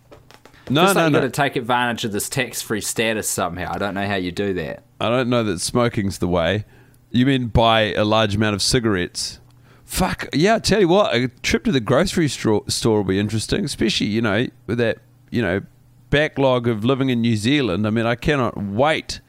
No, 0.70 0.84
Just 0.84 0.96
no, 0.96 1.04
like 1.04 1.12
you 1.12 1.20
got 1.20 1.26
to 1.26 1.30
take 1.30 1.56
advantage 1.56 2.06
of 2.06 2.12
this 2.12 2.30
tax-free 2.30 2.82
status 2.82 3.30
somehow. 3.30 3.72
I 3.74 3.78
don't 3.78 3.94
know 3.94 4.06
how 4.06 4.16
you 4.16 4.32
do 4.32 4.54
that. 4.56 4.84
I 5.00 5.10
don't 5.10 5.30
know 5.30 5.44
that 5.44 5.60
smoking's 5.60 6.20
the 6.20 6.28
way. 6.28 6.66
You 7.12 7.26
mean 7.26 7.48
buy 7.48 7.94
a 7.94 8.04
large 8.04 8.36
amount 8.36 8.56
of 8.56 8.62
cigarettes? 8.62 9.40
Fuck 9.86 10.28
yeah! 10.34 10.56
I 10.56 10.60
tell 10.60 10.82
you 10.82 10.90
what, 10.90 11.16
a 11.16 11.30
trip 11.42 11.64
to 11.64 11.72
the 11.72 11.80
grocery 11.80 12.28
store, 12.28 12.64
store 12.68 12.98
will 12.98 13.04
be 13.06 13.20
interesting, 13.20 13.64
especially 13.64 14.08
you 14.08 14.22
know 14.22 14.48
with 14.66 14.80
that 14.80 14.98
you 15.32 15.42
know 15.42 15.62
backlog 16.10 16.68
of 16.68 16.84
living 16.84 17.10
in 17.10 17.22
New 17.22 17.38
Zealand. 17.38 17.88
I 17.88 17.90
mean, 17.90 18.06
I 18.06 18.16
cannot 18.16 18.58
wait 18.58 19.22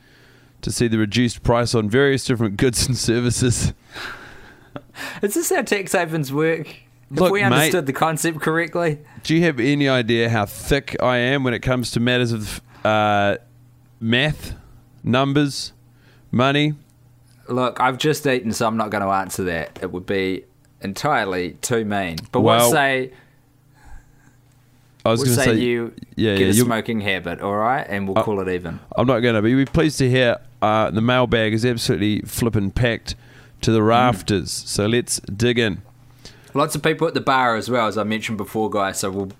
to 0.62 0.72
see 0.72 0.88
the 0.88 0.98
reduced 0.98 1.44
price 1.44 1.74
on 1.74 1.88
various 1.88 2.24
different 2.24 2.56
goods 2.58 2.86
and 2.86 2.96
services. 2.96 3.72
Is 5.22 5.34
this 5.34 5.50
how 5.50 5.62
tax 5.62 5.92
havens 5.92 6.32
work? 6.32 6.74
If 7.10 7.20
Look, 7.20 7.32
we 7.32 7.40
mate- 7.40 7.52
understood 7.52 7.86
the 7.86 7.92
concept 7.94 8.40
correctly, 8.40 8.98
Do 9.22 9.34
you 9.34 9.42
have 9.44 9.58
any 9.60 9.88
idea 9.88 10.28
how 10.28 10.44
thick 10.46 10.94
I 11.02 11.16
am 11.18 11.42
when 11.42 11.54
it 11.54 11.60
comes 11.60 11.90
to 11.92 12.00
matters 12.00 12.32
of 12.32 12.60
uh, 12.84 13.36
math, 14.00 14.54
numbers, 15.02 15.72
money? 16.30 16.74
look, 17.48 17.80
I've 17.80 17.96
just 17.96 18.26
eaten, 18.26 18.52
so 18.52 18.66
I'm 18.66 18.76
not 18.76 18.90
going 18.90 19.02
to 19.02 19.08
answer 19.08 19.44
that. 19.44 19.78
It 19.80 19.90
would 19.90 20.04
be 20.04 20.44
entirely 20.82 21.52
too 21.62 21.86
mean. 21.86 22.16
But 22.30 22.40
Well, 22.42 22.58
we'll 22.58 22.70
say 22.72 23.10
I 25.06 25.10
was 25.10 25.20
we'll 25.20 25.34
going 25.34 25.38
say, 25.38 25.52
to 25.52 25.56
say, 25.56 25.62
you 25.64 25.92
yeah, 26.16 26.36
get 26.36 26.54
yeah, 26.54 26.62
a 26.62 26.64
smoking 26.66 27.00
habit, 27.00 27.40
all 27.40 27.56
right, 27.56 27.86
and 27.88 28.06
we'll 28.06 28.18
Uh, 28.18 28.22
call 28.22 28.40
it 28.40 28.48
even. 28.52 28.80
I'm 28.96 29.06
not 29.06 29.20
going 29.20 29.34
to 29.34 29.40
be. 29.40 29.54
We'll 29.54 29.64
be 29.64 29.70
pleased 29.70 29.96
to 29.98 30.10
hear 30.10 30.36
uh, 30.60 30.90
the 30.90 31.00
mailbag 31.00 31.54
is 31.54 31.64
absolutely 31.64 32.20
flipping 32.22 32.70
packed 32.70 33.14
to 33.62 33.70
the 33.72 33.82
rafters. 33.82 34.50
So 34.50 34.86
let's 34.86 35.20
dig 35.20 35.58
in. 35.58 35.80
Lots 36.54 36.74
of 36.74 36.82
people 36.82 37.06
at 37.06 37.14
the 37.14 37.20
bar 37.20 37.56
as 37.56 37.70
well, 37.70 37.86
as 37.86 37.98
I 37.98 38.04
mentioned 38.04 38.38
before, 38.38 38.70
guys. 38.70 39.00
So 39.00 39.10
we'll 39.10 39.32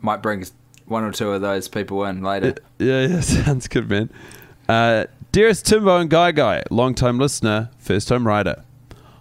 might 0.00 0.22
bring 0.22 0.44
one 0.86 1.04
or 1.04 1.12
two 1.12 1.30
of 1.30 1.40
those 1.40 1.68
people 1.68 2.04
in 2.04 2.22
later. 2.22 2.54
Yeah, 2.78 3.06
yeah, 3.06 3.20
sounds 3.20 3.68
good, 3.68 3.88
man. 3.88 4.10
Uh, 4.68 5.06
dearest 5.32 5.66
Timbo 5.66 5.98
and 5.98 6.10
Guy 6.10 6.32
Guy, 6.32 6.62
long 6.70 6.94
time 6.94 7.18
listener, 7.18 7.70
first 7.78 8.08
time 8.08 8.26
writer. 8.26 8.62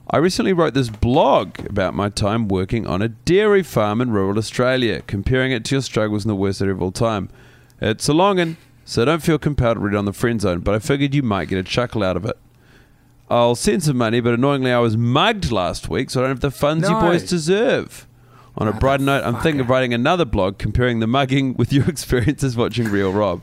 I 0.10 0.18
recently 0.18 0.54
wrote 0.54 0.76
this 0.76 0.90
blog 0.90 1.60
about 1.68 1.96
my 1.96 2.10
time 2.10 2.48
working 2.48 2.86
on 2.86 3.02
a 3.02 3.10
dairy 3.10 3.64
farm 3.64 4.02
in 4.02 4.12
rural 4.12 4.38
Australia, 4.38 5.02
comparing 5.02 5.52
it 5.52 5.66
to 5.66 5.76
your 5.76 5.82
struggles 5.82 6.24
in 6.24 6.30
the 6.30 6.36
worst 6.36 6.62
area 6.62 6.76
of 6.76 6.82
all 6.82 6.92
time. 6.92 7.30
It's 7.82 8.08
a 8.08 8.14
long 8.14 8.38
one, 8.38 8.58
so 8.86 9.04
don't 9.04 9.24
feel 9.24 9.40
compelled 9.40 9.78
to 9.78 9.82
read 9.82 9.96
it 9.96 9.98
on 9.98 10.06
the 10.06 10.14
friend 10.14 10.40
zone, 10.40 10.60
but 10.60 10.76
I 10.76 10.80
figured 10.80 11.16
you 11.16 11.24
might 11.24 11.48
get 11.48 11.58
a 11.58 11.64
chuckle 11.64 12.04
out 12.04 12.16
of 12.16 12.26
it. 12.26 12.38
I'll 13.30 13.56
send 13.56 13.84
some 13.84 13.98
money, 13.98 14.20
but 14.20 14.34
annoyingly, 14.34 14.72
I 14.72 14.80
was 14.80 14.96
mugged 14.96 15.52
last 15.52 15.90
week, 15.90 16.10
so 16.10 16.20
I 16.20 16.24
don't 16.24 16.32
have 16.32 16.40
the 16.42 16.52
funds 16.52 16.88
you 16.88 16.94
No. 16.94 17.02
boys 17.02 17.24
deserve. 17.24 18.06
On 18.58 18.68
a 18.68 18.74
brighter 18.74 19.04
note, 19.04 19.24
I'm 19.26 19.36
thinking 19.42 19.60
of 19.62 19.70
writing 19.70 19.94
another 19.94 20.26
blog 20.26 20.58
comparing 20.60 21.00
the 21.00 21.08
mugging 21.08 21.56
with 21.56 21.74
your 21.74 21.86
experiences 21.90 22.56
watching 22.56 22.86
Real 22.88 23.12
Rob. 23.12 23.42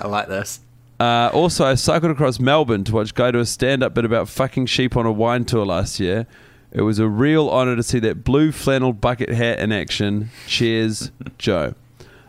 I 0.00 0.08
like 0.08 0.28
this. 0.28 0.60
Uh, 0.98 1.30
also, 1.32 1.64
I 1.64 1.74
cycled 1.74 2.10
across 2.12 2.40
Melbourne 2.40 2.84
to 2.84 2.92
watch 2.94 3.14
Guy 3.14 3.30
do 3.32 3.38
a 3.40 3.46
stand 3.46 3.82
up 3.82 3.94
bit 3.94 4.04
about 4.04 4.28
fucking 4.28 4.66
sheep 4.66 4.96
on 4.96 5.04
a 5.06 5.12
wine 5.12 5.44
tour 5.44 5.66
last 5.66 6.00
year. 6.00 6.26
It 6.72 6.82
was 6.82 6.98
a 6.98 7.06
real 7.06 7.50
honour 7.50 7.76
to 7.76 7.82
see 7.82 7.98
that 8.00 8.24
blue 8.24 8.50
flannel 8.50 8.92
bucket 8.92 9.28
hat 9.28 9.58
in 9.58 9.72
action. 9.72 10.30
Cheers, 10.46 11.10
Joe. 11.38 11.74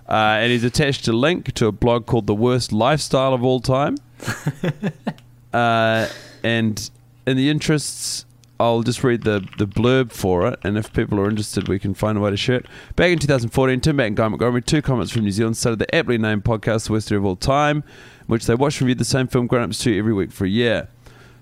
Uh, 0.08 0.14
and 0.42 0.52
he's 0.52 0.64
attached 0.66 1.08
a 1.08 1.14
link 1.14 1.54
to 1.54 1.68
a 1.68 1.72
blog 1.72 2.06
called 2.08 2.28
The 2.28 2.36
Worst 2.36 2.74
Lifestyle 2.74 3.34
of 3.34 3.44
All 3.44 3.60
Time. 3.62 3.96
uh, 5.54 6.08
and 6.44 6.90
in 7.26 7.38
the 7.38 7.50
interests 7.50 8.26
I'll 8.60 8.84
just 8.84 9.04
read 9.04 9.24
the, 9.24 9.46
the 9.58 9.68
blurb 9.68 10.12
for 10.12 10.48
it, 10.48 10.60
and 10.64 10.78
if 10.78 10.94
people 10.94 11.20
are 11.20 11.28
interested, 11.28 11.68
we 11.68 11.80
can 11.80 11.94
find 11.94 12.18
a 12.18 12.22
way 12.22 12.30
to 12.30 12.38
share 12.38 12.58
it. 12.58 12.66
Back 12.96 13.12
in 13.12 13.20
2014, 13.20 13.82
Tim 13.82 14.00
and 14.00 14.16
Guy 14.16 14.28
Montgomery, 14.28 14.62
two 14.62 14.82
comments 14.82 15.12
from 15.12 15.24
New 15.24 15.32
Zealand, 15.32 15.58
started 15.58 15.80
the 15.80 15.94
aptly 15.94 16.18
named 16.18 16.44
podcast, 16.44 16.88
The 16.88 16.94
Worst 16.94 17.12
of 17.12 17.26
All 17.26 17.36
Time, 17.36 17.84
which 18.28 18.46
they 18.46 18.56
watched 18.56 18.80
and 18.80 18.88
review 18.88 19.00
the 19.00 19.06
same 19.06 19.28
film 19.28 19.48
grown 19.48 19.64
ups 19.64 19.80
to 19.80 19.98
every 19.98 20.14
week 20.14 20.32
for 20.32 20.46
a 20.46 20.50
year. 20.50 20.88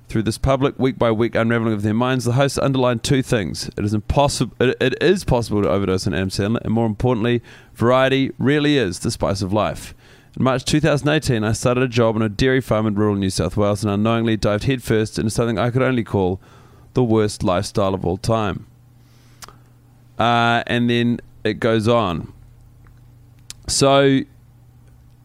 Through 0.08 0.24
this 0.24 0.38
public, 0.38 0.80
week 0.80 0.98
by 0.98 1.12
week 1.12 1.36
unraveling 1.36 1.74
of 1.74 1.84
their 1.84 1.94
minds, 1.94 2.26
the 2.26 2.34
hosts 2.34 2.58
underlined 2.58 3.04
two 3.04 3.22
things. 3.22 3.70
It 3.78 3.86
is 3.86 3.94
impossible. 3.94 4.56
It, 4.60 4.76
it 4.82 5.02
is 5.02 5.24
possible 5.24 5.62
to 5.62 5.70
overdose 5.70 6.08
on 6.08 6.14
Adam 6.14 6.30
Sandler, 6.30 6.62
and 6.62 6.74
more 6.74 6.86
importantly, 6.86 7.44
variety 7.76 8.32
really 8.40 8.78
is 8.78 9.00
the 9.00 9.12
spice 9.12 9.42
of 9.42 9.54
life. 9.54 9.94
In 10.38 10.44
March 10.44 10.64
2018, 10.64 11.44
I 11.44 11.52
started 11.52 11.84
a 11.84 11.88
job 11.90 12.16
on 12.16 12.22
a 12.22 12.30
dairy 12.30 12.62
farm 12.62 12.88
in 12.88 12.96
rural 12.96 13.16
New 13.16 13.30
South 13.30 13.58
Wales 13.58 13.84
and 13.84 13.92
unknowingly 13.92 14.38
dived 14.38 14.64
headfirst 14.64 15.20
into 15.20 15.30
something 15.30 15.58
I 15.60 15.72
could 15.72 15.82
only 15.82 16.06
call 16.06 16.40
the 16.94 17.04
worst 17.04 17.44
lifestyle 17.44 17.94
of 17.94 18.06
all 18.06 18.18
time. 18.18 18.66
Uh, 20.18 20.64
and 20.68 20.90
then 20.90 21.20
it 21.44 21.56
goes 21.56 21.88
on. 21.88 22.32
So 23.68 24.22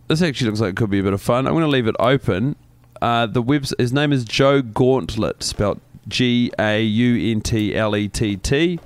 this 0.08 0.22
actually 0.22 0.50
looks 0.50 0.60
like 0.60 0.70
it 0.70 0.76
could 0.76 0.90
be 0.90 0.98
a 0.98 1.02
bit 1.04 1.12
of 1.12 1.22
fun. 1.22 1.46
I'm 1.46 1.52
going 1.52 1.64
to 1.64 1.70
leave 1.70 1.86
it 1.86 1.96
open. 2.00 2.56
Uh, 3.00 3.26
the 3.26 3.42
webs- 3.42 3.74
his 3.78 3.92
name 3.92 4.12
is 4.12 4.24
Joe 4.24 4.60
Gauntlett, 4.60 5.42
spelled 5.42 5.80
G 6.08 6.50
A 6.58 6.82
U 6.82 7.32
N 7.32 7.40
T 7.42 7.76
L 7.76 7.94
E 7.94 8.08
T 8.08 8.36
T. 8.36 8.80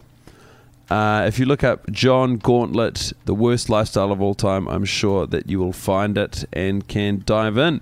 Uh, 0.90 1.25
if 1.28 1.38
you 1.38 1.47
look 1.47 1.62
up 1.62 1.88
John 1.92 2.37
Gauntlett, 2.37 3.12
the 3.25 3.35
worst 3.35 3.70
lifestyle 3.70 4.11
of 4.11 4.20
all 4.20 4.35
time, 4.35 4.66
I'm 4.66 4.85
sure 4.85 5.25
that 5.28 5.49
you 5.49 5.61
will 5.61 5.73
find 5.73 6.18
it 6.18 6.44
and 6.52 6.87
can 6.88 7.23
dive 7.25 7.56
in. 7.56 7.80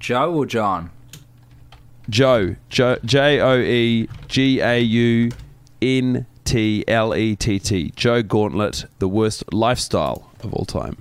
Joe 0.00 0.32
or 0.32 0.46
John? 0.46 0.90
Joe, 2.08 2.56
J 2.70 3.40
O 3.40 3.58
E 3.58 4.08
G 4.28 4.60
A 4.60 4.80
U 4.80 5.30
N 5.82 6.26
T 6.44 6.82
L 6.88 7.14
E 7.14 7.36
T 7.36 7.58
T. 7.58 7.92
Joe 7.94 8.22
Gauntlett, 8.22 8.86
the 8.98 9.08
worst 9.08 9.52
lifestyle 9.52 10.30
of 10.42 10.54
all 10.54 10.64
time. 10.64 10.96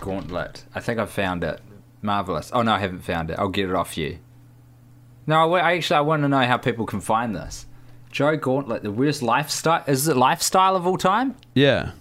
Gauntlett. 0.00 0.64
I 0.74 0.80
think 0.80 0.98
I've 0.98 1.10
found 1.10 1.44
it. 1.44 1.60
Marvelous. 2.00 2.50
Oh 2.52 2.62
no, 2.62 2.72
I 2.72 2.80
haven't 2.80 3.02
found 3.02 3.30
it. 3.30 3.38
I'll 3.38 3.48
get 3.48 3.68
it 3.68 3.76
off 3.76 3.96
you. 3.96 4.18
No, 5.28 5.54
I 5.54 5.74
actually 5.74 5.98
I 5.98 6.00
want 6.00 6.22
to 6.22 6.28
know 6.28 6.42
how 6.42 6.56
people 6.56 6.84
can 6.84 7.00
find 7.00 7.36
this. 7.36 7.66
Joe 8.12 8.36
Gauntlett, 8.36 8.82
the 8.82 8.92
worst 8.92 9.22
lifestyle. 9.22 9.82
Is 9.86 10.06
it 10.06 10.16
lifestyle 10.16 10.76
of 10.76 10.86
all 10.86 10.98
time? 10.98 11.34
Yeah. 11.54 11.92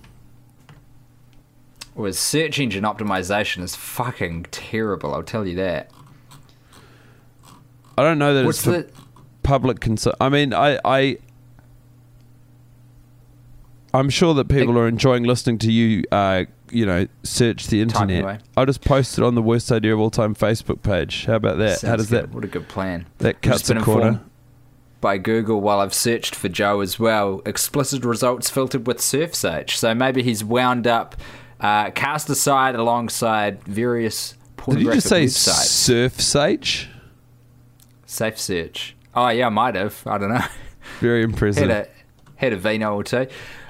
Or 1.95 2.05
his 2.05 2.19
search 2.19 2.59
engine 2.59 2.83
optimization 2.83 3.63
is 3.63 3.75
fucking 3.75 4.47
terrible. 4.51 5.13
I'll 5.13 5.23
tell 5.23 5.47
you 5.47 5.55
that. 5.55 5.89
I 7.97 8.03
don't 8.03 8.19
know 8.19 8.33
that 8.33 8.45
What's 8.45 8.65
it's 8.67 8.91
the? 8.93 9.01
public 9.43 9.79
concern. 9.79 10.13
I 10.19 10.29
mean, 10.29 10.53
I, 10.53 10.79
I, 10.83 11.17
I'm 13.93 14.09
sure 14.09 14.33
that 14.33 14.47
people 14.49 14.77
are 14.77 14.87
enjoying 14.87 15.23
listening 15.23 15.57
to 15.59 15.71
you. 15.71 16.03
Uh, 16.11 16.45
you 16.71 16.85
know, 16.85 17.05
search 17.23 17.67
the 17.67 17.81
internet. 17.81 18.41
I'll 18.55 18.65
just 18.65 18.81
post 18.81 19.17
it 19.17 19.23
on 19.25 19.35
the 19.35 19.41
worst 19.41 19.69
idea 19.71 19.93
of 19.93 19.99
all 19.99 20.09
time 20.09 20.33
Facebook 20.33 20.81
page. 20.81 21.25
How 21.25 21.35
about 21.35 21.57
that? 21.57 21.81
How 21.81 21.97
does 21.97 22.09
good. 22.09 22.23
that 22.29 22.33
What 22.33 22.45
a 22.45 22.47
good 22.47 22.69
plan. 22.69 23.07
that 23.17 23.41
cuts 23.41 23.69
a 23.69 23.75
corner? 23.81 24.07
informed 24.07 24.30
By 25.01 25.17
Google, 25.17 25.59
while 25.61 25.79
I've 25.79 25.93
searched 25.95 26.35
for 26.35 26.47
Joe 26.47 26.79
as 26.79 26.99
well, 26.99 27.41
explicit 27.45 28.05
results 28.05 28.49
filtered 28.49 28.85
with 28.85 29.01
Surf 29.01 29.33
Search. 29.33 29.77
So 29.77 29.95
maybe 29.95 30.21
he's 30.21 30.43
wound 30.43 30.85
up, 30.85 31.15
uh, 31.59 31.89
cast 31.89 32.29
aside 32.29 32.75
alongside 32.75 33.63
various 33.63 34.35
pornographic 34.57 35.01
sites. 35.01 35.09
Did 35.09 35.21
you 35.21 35.27
just 35.27 35.43
say 35.43 35.51
websites. 35.51 35.67
surf 35.67 36.21
sage? 36.21 36.89
Safe 38.05 38.39
search. 38.39 38.95
Oh 39.15 39.29
yeah, 39.29 39.47
I 39.47 39.49
might 39.49 39.75
have. 39.75 40.01
I 40.05 40.17
don't 40.17 40.33
know. 40.33 40.45
Very 40.99 41.23
impressive. 41.23 41.69
had 41.69 41.87
a 41.87 41.89
had 42.35 42.53
a 42.53 42.57
vino 42.57 42.93
or 42.95 43.03
two. 43.03 43.27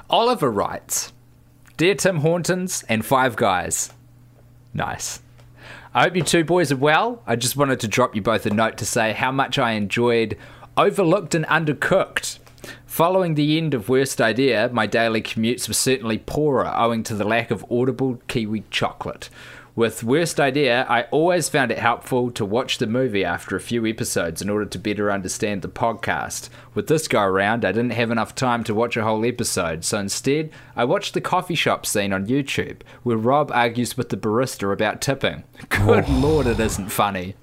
Oliver 0.09 0.51
writes, 0.51 1.13
"Dear 1.77 1.95
Tim 1.95 2.17
Hortons 2.17 2.83
and 2.89 3.05
Five 3.05 3.35
Guys, 3.35 3.93
nice. 4.73 5.21
I 5.93 6.03
hope 6.03 6.15
you 6.15 6.23
two 6.23 6.43
boys 6.43 6.71
are 6.71 6.77
well. 6.77 7.21
I 7.27 7.35
just 7.35 7.55
wanted 7.57 7.79
to 7.81 7.87
drop 7.87 8.15
you 8.15 8.21
both 8.21 8.45
a 8.45 8.49
note 8.49 8.77
to 8.77 8.85
say 8.85 9.13
how 9.13 9.31
much 9.31 9.59
I 9.59 9.71
enjoyed 9.73 10.37
Overlooked 10.81 11.35
and 11.35 11.45
Undercooked." 11.45 12.39
Following 12.87 13.35
the 13.35 13.55
end 13.55 13.75
of 13.75 13.87
Worst 13.87 14.19
Idea, 14.19 14.67
my 14.73 14.87
daily 14.87 15.21
commutes 15.21 15.67
were 15.67 15.75
certainly 15.75 16.17
poorer 16.17 16.73
owing 16.75 17.03
to 17.03 17.13
the 17.13 17.23
lack 17.23 17.51
of 17.51 17.63
audible 17.71 18.19
kiwi 18.27 18.63
chocolate. 18.71 19.29
With 19.75 20.03
Worst 20.03 20.39
Idea, 20.39 20.87
I 20.89 21.03
always 21.11 21.49
found 21.49 21.69
it 21.69 21.77
helpful 21.77 22.31
to 22.31 22.43
watch 22.43 22.79
the 22.79 22.87
movie 22.87 23.23
after 23.23 23.55
a 23.55 23.61
few 23.61 23.85
episodes 23.85 24.41
in 24.41 24.49
order 24.49 24.65
to 24.65 24.79
better 24.79 25.11
understand 25.11 25.61
the 25.61 25.69
podcast. 25.69 26.49
With 26.73 26.87
this 26.87 27.07
go 27.07 27.21
around, 27.21 27.63
I 27.63 27.71
didn't 27.71 27.91
have 27.91 28.09
enough 28.09 28.33
time 28.33 28.63
to 28.63 28.73
watch 28.73 28.97
a 28.97 29.03
whole 29.03 29.23
episode, 29.23 29.85
so 29.85 29.99
instead, 29.99 30.49
I 30.75 30.83
watched 30.83 31.13
the 31.13 31.21
coffee 31.21 31.53
shop 31.53 31.85
scene 31.85 32.11
on 32.11 32.25
YouTube, 32.25 32.81
where 33.03 33.17
Rob 33.17 33.51
argues 33.51 33.95
with 33.95 34.09
the 34.09 34.17
barista 34.17 34.73
about 34.73 34.99
tipping. 34.99 35.43
Good 35.69 36.05
oh. 36.07 36.19
lord, 36.19 36.47
it 36.47 36.59
isn't 36.59 36.89
funny. 36.89 37.35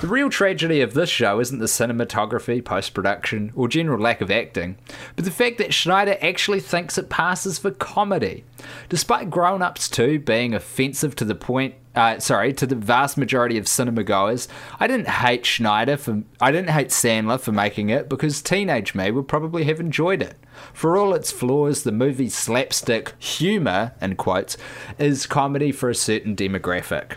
The 0.00 0.06
real 0.06 0.30
tragedy 0.30 0.80
of 0.80 0.94
this 0.94 1.10
show 1.10 1.40
isn't 1.40 1.58
the 1.58 1.66
cinematography, 1.66 2.64
post 2.64 2.94
production, 2.94 3.52
or 3.54 3.68
general 3.68 4.00
lack 4.00 4.20
of 4.20 4.30
acting, 4.30 4.78
but 5.14 5.24
the 5.24 5.30
fact 5.30 5.58
that 5.58 5.74
Schneider 5.74 6.16
actually 6.22 6.60
thinks 6.60 6.96
it 6.96 7.10
passes 7.10 7.58
for 7.58 7.70
comedy. 7.70 8.44
Despite 8.88 9.30
Grown 9.30 9.62
Ups 9.62 9.88
2 9.88 10.20
being 10.20 10.54
offensive 10.54 11.14
to 11.16 11.24
the 11.24 11.34
point, 11.34 11.74
uh, 11.94 12.18
sorry, 12.18 12.52
to 12.54 12.66
the 12.66 12.76
vast 12.76 13.18
majority 13.18 13.58
of 13.58 13.68
cinema 13.68 14.04
goers, 14.04 14.48
I 14.78 14.86
didn't 14.86 15.08
hate 15.08 15.44
Schneider 15.44 15.96
for, 15.96 16.22
I 16.40 16.50
didn't 16.50 16.70
hate 16.70 16.88
Sandler 16.88 17.40
for 17.40 17.52
making 17.52 17.90
it 17.90 18.08
because 18.08 18.40
teenage 18.40 18.94
me 18.94 19.10
would 19.10 19.28
probably 19.28 19.64
have 19.64 19.80
enjoyed 19.80 20.22
it. 20.22 20.36
For 20.72 20.96
all 20.96 21.14
its 21.14 21.30
flaws, 21.30 21.82
the 21.82 21.92
movie's 21.92 22.34
slapstick 22.34 23.14
humour, 23.18 23.92
in 24.00 24.16
quotes, 24.16 24.56
is 24.98 25.26
comedy 25.26 25.72
for 25.72 25.90
a 25.90 25.94
certain 25.94 26.36
demographic. 26.36 27.16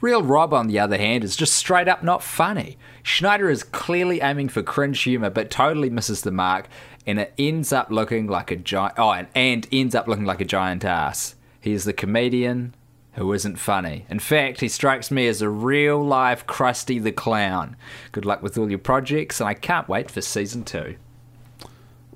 Real 0.00 0.22
Rob, 0.22 0.52
on 0.52 0.66
the 0.66 0.78
other 0.78 0.98
hand, 0.98 1.24
is 1.24 1.36
just 1.36 1.54
straight 1.54 1.88
up 1.88 2.02
not 2.02 2.22
funny. 2.22 2.76
Schneider 3.02 3.48
is 3.48 3.62
clearly 3.62 4.20
aiming 4.20 4.50
for 4.50 4.62
cringe 4.62 5.02
humor, 5.02 5.30
but 5.30 5.50
totally 5.50 5.88
misses 5.88 6.20
the 6.20 6.30
mark, 6.30 6.68
and 7.06 7.18
it 7.18 7.32
ends 7.38 7.72
up 7.72 7.90
looking 7.90 8.26
like 8.26 8.50
a 8.50 8.56
giant. 8.56 8.98
Oh, 8.98 9.12
and, 9.12 9.28
and 9.34 9.66
ends 9.72 9.94
up 9.94 10.06
looking 10.06 10.26
like 10.26 10.40
a 10.40 10.44
giant 10.44 10.84
ass. 10.84 11.34
He 11.60 11.72
is 11.72 11.84
the 11.84 11.92
comedian 11.92 12.74
who 13.12 13.32
isn't 13.32 13.56
funny. 13.56 14.04
In 14.10 14.18
fact, 14.18 14.60
he 14.60 14.68
strikes 14.68 15.10
me 15.10 15.26
as 15.26 15.40
a 15.40 15.48
real 15.48 16.04
life 16.04 16.46
Krusty 16.46 17.02
the 17.02 17.12
Clown. 17.12 17.74
Good 18.12 18.26
luck 18.26 18.42
with 18.42 18.58
all 18.58 18.68
your 18.68 18.78
projects, 18.78 19.40
and 19.40 19.48
I 19.48 19.54
can't 19.54 19.88
wait 19.88 20.10
for 20.10 20.20
season 20.20 20.64
two. 20.64 20.96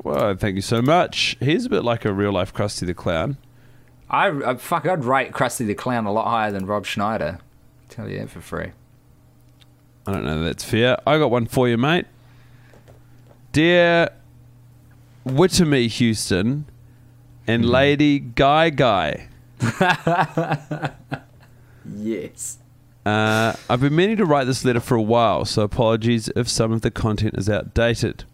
Well, 0.02 0.34
thank 0.36 0.56
you 0.56 0.62
so 0.62 0.82
much. 0.82 1.36
He's 1.40 1.64
a 1.64 1.70
bit 1.70 1.84
like 1.84 2.04
a 2.04 2.12
real 2.12 2.32
life 2.32 2.52
Krusty 2.52 2.86
the 2.86 2.94
Clown. 2.94 3.38
I, 4.10 4.28
I 4.28 4.56
fuck, 4.56 4.86
I'd 4.86 5.04
rate 5.04 5.32
Krusty 5.32 5.66
the 5.66 5.74
Clown 5.74 6.04
a 6.04 6.12
lot 6.12 6.28
higher 6.28 6.52
than 6.52 6.66
Rob 6.66 6.84
Schneider. 6.84 7.38
Tell 7.90 8.08
you 8.08 8.18
that 8.20 8.30
for 8.30 8.40
free. 8.40 8.70
I 10.06 10.12
don't 10.12 10.24
know 10.24 10.42
that's 10.42 10.64
fair. 10.64 10.96
I 11.06 11.18
got 11.18 11.30
one 11.30 11.46
for 11.46 11.68
you, 11.68 11.76
mate. 11.76 12.06
Dear 13.52 14.08
Wittamy 15.26 15.88
Houston 15.88 16.64
and 17.46 17.66
Lady 17.66 18.18
Guy 18.18 18.70
Guy. 18.70 19.28
Yes. 21.92 22.58
Uh, 23.04 23.54
I've 23.68 23.80
been 23.80 23.96
meaning 23.96 24.16
to 24.18 24.24
write 24.24 24.44
this 24.44 24.64
letter 24.64 24.80
for 24.80 24.94
a 24.94 25.02
while, 25.02 25.44
so 25.44 25.62
apologies 25.62 26.28
if 26.36 26.48
some 26.48 26.72
of 26.72 26.82
the 26.82 26.90
content 26.90 27.34
is 27.36 27.48
outdated. 27.48 28.24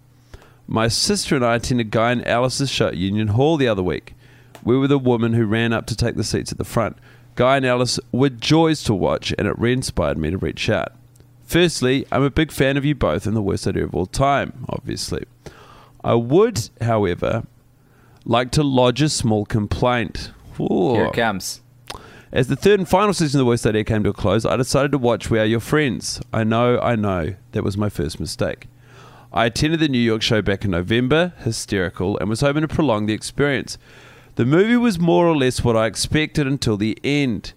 My 0.66 0.88
sister 0.88 1.36
and 1.36 1.44
I 1.44 1.56
attended 1.56 1.90
Guy 1.90 2.12
and 2.12 2.26
Alice's 2.26 2.70
show 2.70 2.88
at 2.88 2.96
Union 2.96 3.28
Hall 3.28 3.56
the 3.56 3.68
other 3.68 3.82
week. 3.82 4.14
We 4.64 4.76
were 4.76 4.88
the 4.88 4.98
woman 4.98 5.34
who 5.34 5.46
ran 5.46 5.72
up 5.72 5.86
to 5.86 5.96
take 5.96 6.16
the 6.16 6.24
seats 6.24 6.50
at 6.50 6.58
the 6.58 6.64
front. 6.64 6.96
Guy 7.36 7.58
and 7.58 7.66
Alice 7.66 8.00
were 8.12 8.30
joys 8.30 8.82
to 8.84 8.94
watch, 8.94 9.32
and 9.38 9.46
it 9.46 9.58
re 9.58 9.72
inspired 9.72 10.16
me 10.16 10.30
to 10.30 10.38
reach 10.38 10.70
out. 10.70 10.92
Firstly, 11.44 12.06
I'm 12.10 12.22
a 12.22 12.30
big 12.30 12.50
fan 12.50 12.76
of 12.76 12.84
you 12.84 12.94
both 12.94 13.26
and 13.26 13.36
the 13.36 13.42
worst 13.42 13.68
idea 13.68 13.84
of 13.84 13.94
all 13.94 14.06
time, 14.06 14.64
obviously. 14.70 15.24
I 16.02 16.14
would, 16.14 16.70
however, 16.80 17.44
like 18.24 18.50
to 18.52 18.62
lodge 18.62 19.02
a 19.02 19.10
small 19.10 19.44
complaint. 19.44 20.32
Ooh. 20.58 20.94
Here 20.94 21.04
it 21.04 21.12
comes. 21.12 21.60
As 22.32 22.48
the 22.48 22.56
third 22.56 22.80
and 22.80 22.88
final 22.88 23.12
season 23.12 23.38
of 23.38 23.44
The 23.44 23.48
Worst 23.48 23.66
Idea 23.66 23.84
came 23.84 24.02
to 24.02 24.10
a 24.10 24.14
close, 24.14 24.44
I 24.44 24.56
decided 24.56 24.92
to 24.92 24.98
watch 24.98 25.30
We 25.30 25.38
Are 25.38 25.44
Your 25.44 25.60
Friends. 25.60 26.20
I 26.32 26.42
know, 26.42 26.80
I 26.80 26.96
know, 26.96 27.34
that 27.52 27.62
was 27.62 27.76
my 27.76 27.88
first 27.88 28.18
mistake. 28.18 28.66
I 29.32 29.46
attended 29.46 29.80
the 29.80 29.88
New 29.88 29.98
York 29.98 30.22
show 30.22 30.40
back 30.40 30.64
in 30.64 30.70
November, 30.70 31.34
hysterical, 31.38 32.18
and 32.18 32.30
was 32.30 32.40
hoping 32.40 32.62
to 32.62 32.68
prolong 32.68 33.06
the 33.06 33.12
experience. 33.12 33.76
The 34.36 34.44
movie 34.44 34.76
was 34.76 34.98
more 34.98 35.26
or 35.26 35.34
less 35.34 35.64
what 35.64 35.78
I 35.78 35.86
expected 35.86 36.46
until 36.46 36.76
the 36.76 36.98
end. 37.02 37.54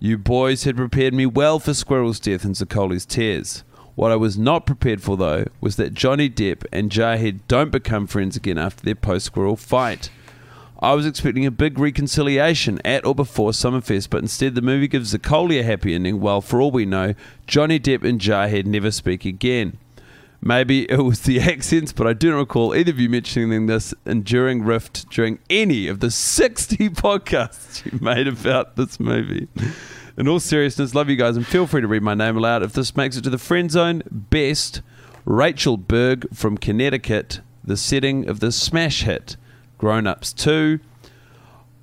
You 0.00 0.18
boys 0.18 0.64
had 0.64 0.76
prepared 0.76 1.14
me 1.14 1.24
well 1.24 1.60
for 1.60 1.72
Squirrel's 1.72 2.18
death 2.18 2.44
and 2.44 2.56
Zaccoli's 2.56 3.06
tears. 3.06 3.62
What 3.94 4.10
I 4.10 4.16
was 4.16 4.36
not 4.36 4.66
prepared 4.66 5.00
for, 5.00 5.16
though, 5.16 5.44
was 5.60 5.76
that 5.76 5.94
Johnny 5.94 6.28
Depp 6.28 6.64
and 6.72 6.90
Jarhead 6.90 7.42
don't 7.46 7.70
become 7.70 8.08
friends 8.08 8.34
again 8.34 8.58
after 8.58 8.84
their 8.84 8.96
post 8.96 9.26
Squirrel 9.26 9.54
fight. 9.54 10.10
I 10.80 10.94
was 10.94 11.06
expecting 11.06 11.46
a 11.46 11.52
big 11.52 11.78
reconciliation 11.78 12.80
at 12.84 13.06
or 13.06 13.14
before 13.14 13.52
Summerfest, 13.52 14.10
but 14.10 14.22
instead 14.22 14.56
the 14.56 14.62
movie 14.62 14.88
gives 14.88 15.14
Zicoli 15.14 15.60
a 15.60 15.62
happy 15.62 15.94
ending, 15.94 16.18
while 16.20 16.40
for 16.40 16.60
all 16.60 16.72
we 16.72 16.84
know, 16.84 17.14
Johnny 17.46 17.78
Depp 17.78 18.02
and 18.02 18.20
Jarhead 18.20 18.66
never 18.66 18.90
speak 18.90 19.24
again. 19.24 19.78
Maybe 20.46 20.88
it 20.88 20.98
was 20.98 21.22
the 21.22 21.40
accents, 21.52 21.92
but 21.92 22.06
I 22.06 22.12
do 22.12 22.30
not 22.30 22.36
recall 22.36 22.72
either 22.72 22.92
of 22.92 23.00
you 23.00 23.08
mentioning 23.08 23.66
this 23.66 23.92
enduring 24.04 24.62
rift 24.62 25.10
during 25.10 25.40
any 25.50 25.88
of 25.88 25.98
the 25.98 26.08
60 26.12 26.88
podcasts 26.90 27.84
you 27.84 27.98
made 28.00 28.28
about 28.28 28.76
this 28.76 29.00
movie. 29.00 29.48
In 30.16 30.28
all 30.28 30.38
seriousness, 30.38 30.94
love 30.94 31.10
you 31.10 31.16
guys 31.16 31.36
and 31.36 31.44
feel 31.44 31.66
free 31.66 31.80
to 31.80 31.88
read 31.88 32.04
my 32.04 32.14
name 32.14 32.36
aloud 32.36 32.62
if 32.62 32.74
this 32.74 32.96
makes 32.96 33.16
it 33.16 33.22
to 33.22 33.30
the 33.30 33.38
friend 33.38 33.72
zone. 33.72 34.04
Best, 34.08 34.82
Rachel 35.24 35.76
Berg 35.76 36.32
from 36.32 36.56
Connecticut, 36.56 37.40
the 37.64 37.76
setting 37.76 38.28
of 38.28 38.38
the 38.38 38.52
smash 38.52 39.02
hit, 39.02 39.36
Grown 39.78 40.06
Ups 40.06 40.32
2. 40.32 40.78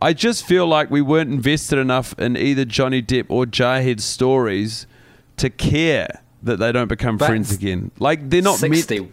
I 0.01 0.13
just 0.13 0.45
feel 0.45 0.65
like 0.67 0.89
we 0.89 1.01
weren't 1.01 1.33
invested 1.33 1.79
enough 1.79 2.17
in 2.17 2.37
either 2.37 2.63
Johnny 2.63 3.01
Depp 3.01 3.25
or 3.27 3.45
Jarhead's 3.45 4.05
stories 4.05 4.87
to 5.35 5.49
care 5.49 6.22
that 6.43 6.59
they 6.59 6.71
don't 6.71 6.87
become 6.87 7.17
But 7.17 7.27
friends 7.27 7.51
again. 7.51 7.91
Like 7.99 8.29
they're 8.29 8.41
not 8.41 8.61
meant. 8.61 8.75
60 8.75 9.11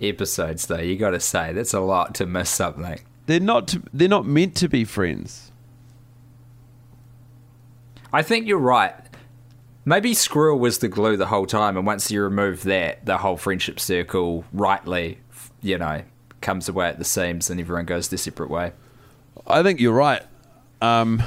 episodes, 0.00 0.66
though, 0.66 0.78
you 0.78 0.96
got 0.96 1.10
to 1.10 1.20
say. 1.20 1.52
That's 1.52 1.74
a 1.74 1.80
lot 1.80 2.14
to 2.16 2.26
miss 2.26 2.50
something. 2.50 2.98
They're 3.26 3.40
not. 3.40 3.68
To, 3.68 3.82
they're 3.92 4.08
not 4.08 4.26
meant 4.26 4.54
to 4.56 4.68
be 4.68 4.84
friends. 4.84 5.50
I 8.12 8.22
think 8.22 8.46
you're 8.46 8.58
right. 8.58 8.94
Maybe 9.84 10.14
Squirrel 10.14 10.58
was 10.58 10.78
the 10.78 10.88
glue 10.88 11.16
the 11.16 11.26
whole 11.26 11.46
time, 11.46 11.76
and 11.76 11.86
once 11.86 12.10
you 12.10 12.22
remove 12.22 12.62
that, 12.64 13.04
the 13.04 13.18
whole 13.18 13.36
friendship 13.36 13.78
circle 13.78 14.44
rightly, 14.52 15.18
you 15.62 15.78
know, 15.78 16.02
comes 16.40 16.68
away 16.68 16.88
at 16.88 16.98
the 16.98 17.04
seams 17.04 17.50
and 17.50 17.60
everyone 17.60 17.84
goes 17.84 18.08
their 18.08 18.18
separate 18.18 18.50
way. 18.50 18.72
I 19.46 19.62
think 19.62 19.80
you're 19.80 19.92
right. 19.92 20.22
Um, 20.80 21.22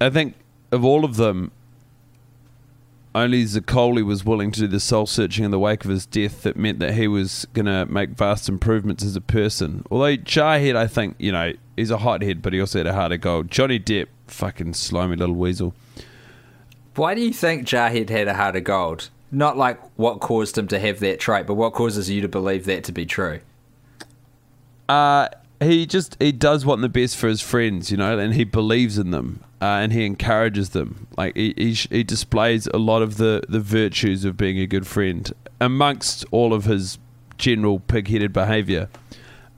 I 0.00 0.10
think 0.10 0.34
of 0.70 0.84
all 0.84 1.04
of 1.04 1.16
them, 1.16 1.50
only 3.14 3.44
Zaccoli 3.44 4.04
was 4.04 4.24
willing 4.24 4.50
to 4.52 4.60
do 4.60 4.66
the 4.66 4.80
soul 4.80 5.06
searching 5.06 5.44
in 5.44 5.50
the 5.50 5.58
wake 5.58 5.84
of 5.84 5.90
his 5.90 6.04
death 6.04 6.42
that 6.42 6.56
meant 6.56 6.80
that 6.80 6.94
he 6.94 7.06
was 7.06 7.46
going 7.52 7.66
to 7.66 7.86
make 7.86 8.10
vast 8.10 8.48
improvements 8.48 9.04
as 9.04 9.14
a 9.14 9.20
person. 9.20 9.84
Although 9.90 10.16
Jarhead, 10.16 10.74
I 10.74 10.88
think, 10.88 11.14
you 11.18 11.30
know, 11.30 11.52
he's 11.76 11.90
a 11.90 11.98
hothead, 11.98 12.42
but 12.42 12.52
he 12.52 12.60
also 12.60 12.80
had 12.80 12.86
a 12.88 12.92
heart 12.92 13.12
of 13.12 13.20
gold. 13.20 13.50
Johnny 13.50 13.78
Depp, 13.78 14.06
fucking 14.26 14.74
slimy 14.74 15.16
little 15.16 15.36
weasel. 15.36 15.74
Why 16.96 17.14
do 17.14 17.20
you 17.20 17.32
think 17.32 17.66
Jarhead 17.66 18.10
had 18.10 18.26
a 18.26 18.34
heart 18.34 18.56
of 18.56 18.64
gold? 18.64 19.10
Not 19.30 19.56
like 19.56 19.80
what 19.96 20.20
caused 20.20 20.58
him 20.58 20.68
to 20.68 20.78
have 20.78 21.00
that 21.00 21.20
trait, 21.20 21.46
but 21.46 21.54
what 21.54 21.72
causes 21.72 22.10
you 22.10 22.20
to 22.20 22.28
believe 22.28 22.64
that 22.66 22.84
to 22.84 22.92
be 22.92 23.06
true? 23.06 23.40
Uh, 24.88 25.28
he 25.60 25.86
just 25.86 26.16
he 26.20 26.30
does 26.30 26.66
want 26.66 26.82
the 26.82 26.88
best 26.88 27.16
for 27.16 27.28
his 27.28 27.40
friends, 27.40 27.90
you 27.90 27.96
know, 27.96 28.18
and 28.18 28.34
he 28.34 28.44
believes 28.44 28.98
in 28.98 29.10
them 29.10 29.42
uh, 29.64 29.78
and 29.80 29.94
he 29.94 30.04
encourages 30.04 30.70
them. 30.70 31.06
Like 31.16 31.34
he, 31.34 31.54
he 31.56 31.72
he 31.72 32.04
displays 32.04 32.66
a 32.74 32.76
lot 32.76 33.00
of 33.00 33.16
the 33.16 33.42
the 33.48 33.60
virtues 33.60 34.26
of 34.26 34.36
being 34.36 34.58
a 34.58 34.66
good 34.66 34.86
friend 34.86 35.32
amongst 35.58 36.26
all 36.30 36.52
of 36.52 36.66
his 36.66 36.98
general 37.38 37.80
pig-headed 37.80 38.30
behaviour, 38.30 38.90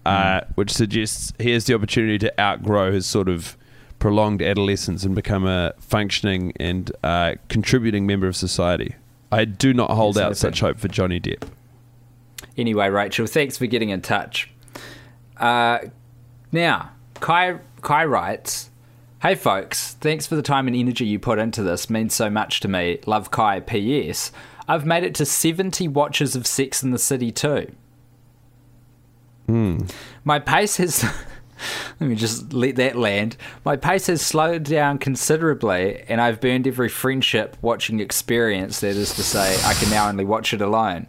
uh, 0.04 0.42
which 0.54 0.72
suggests 0.72 1.32
he 1.40 1.50
has 1.50 1.64
the 1.64 1.74
opportunity 1.74 2.18
to 2.18 2.40
outgrow 2.40 2.92
his 2.92 3.04
sort 3.04 3.28
of 3.28 3.56
prolonged 3.98 4.42
adolescence 4.42 5.02
and 5.02 5.16
become 5.16 5.44
a 5.44 5.72
functioning 5.80 6.52
and 6.60 6.92
uh, 7.02 7.34
contributing 7.48 8.06
member 8.06 8.28
of 8.28 8.36
society. 8.36 8.94
I 9.32 9.44
do 9.44 9.74
not 9.74 9.90
hold 9.90 10.18
out 10.18 10.36
such 10.36 10.60
hope 10.60 10.78
for 10.78 10.86
Johnny 10.86 11.18
Depp. 11.18 11.48
Anyway, 12.56 12.88
Rachel, 12.88 13.26
thanks 13.26 13.58
for 13.58 13.66
getting 13.66 13.88
in 13.88 14.02
touch. 14.02 14.52
Uh, 15.36 15.78
now, 16.52 16.92
Kai 17.14 17.58
Kai 17.82 18.04
writes, 18.04 18.70
"Hey 19.22 19.34
folks, 19.34 19.94
thanks 19.94 20.26
for 20.26 20.36
the 20.36 20.42
time 20.42 20.66
and 20.66 20.76
energy 20.76 21.06
you 21.06 21.18
put 21.18 21.38
into 21.38 21.62
this. 21.62 21.88
Means 21.88 22.14
so 22.14 22.28
much 22.30 22.60
to 22.60 22.68
me. 22.68 22.98
Love 23.06 23.30
Kai. 23.30 23.60
P.S. 23.60 24.30
I've 24.68 24.84
made 24.84 25.04
it 25.04 25.14
to 25.16 25.26
seventy 25.26 25.88
watches 25.88 26.36
of 26.36 26.46
Sex 26.46 26.82
and 26.82 26.92
the 26.92 26.98
City 26.98 27.32
2. 27.32 27.72
Hmm. 29.46 29.78
My 30.24 30.38
pace 30.38 30.76
has." 30.76 31.04
Let 32.00 32.10
me 32.10 32.16
just 32.16 32.52
let 32.52 32.76
that 32.76 32.96
land. 32.96 33.36
My 33.64 33.76
pace 33.76 34.08
has 34.08 34.20
slowed 34.20 34.64
down 34.64 34.98
considerably, 34.98 36.04
and 36.08 36.20
I've 36.20 36.40
burned 36.40 36.66
every 36.66 36.90
friendship 36.90 37.56
watching 37.62 38.00
experience. 38.00 38.80
That 38.80 38.96
is 38.96 39.14
to 39.14 39.22
say, 39.22 39.56
I 39.64 39.72
can 39.74 39.90
now 39.90 40.08
only 40.08 40.26
watch 40.26 40.52
it 40.52 40.60
alone. 40.60 41.06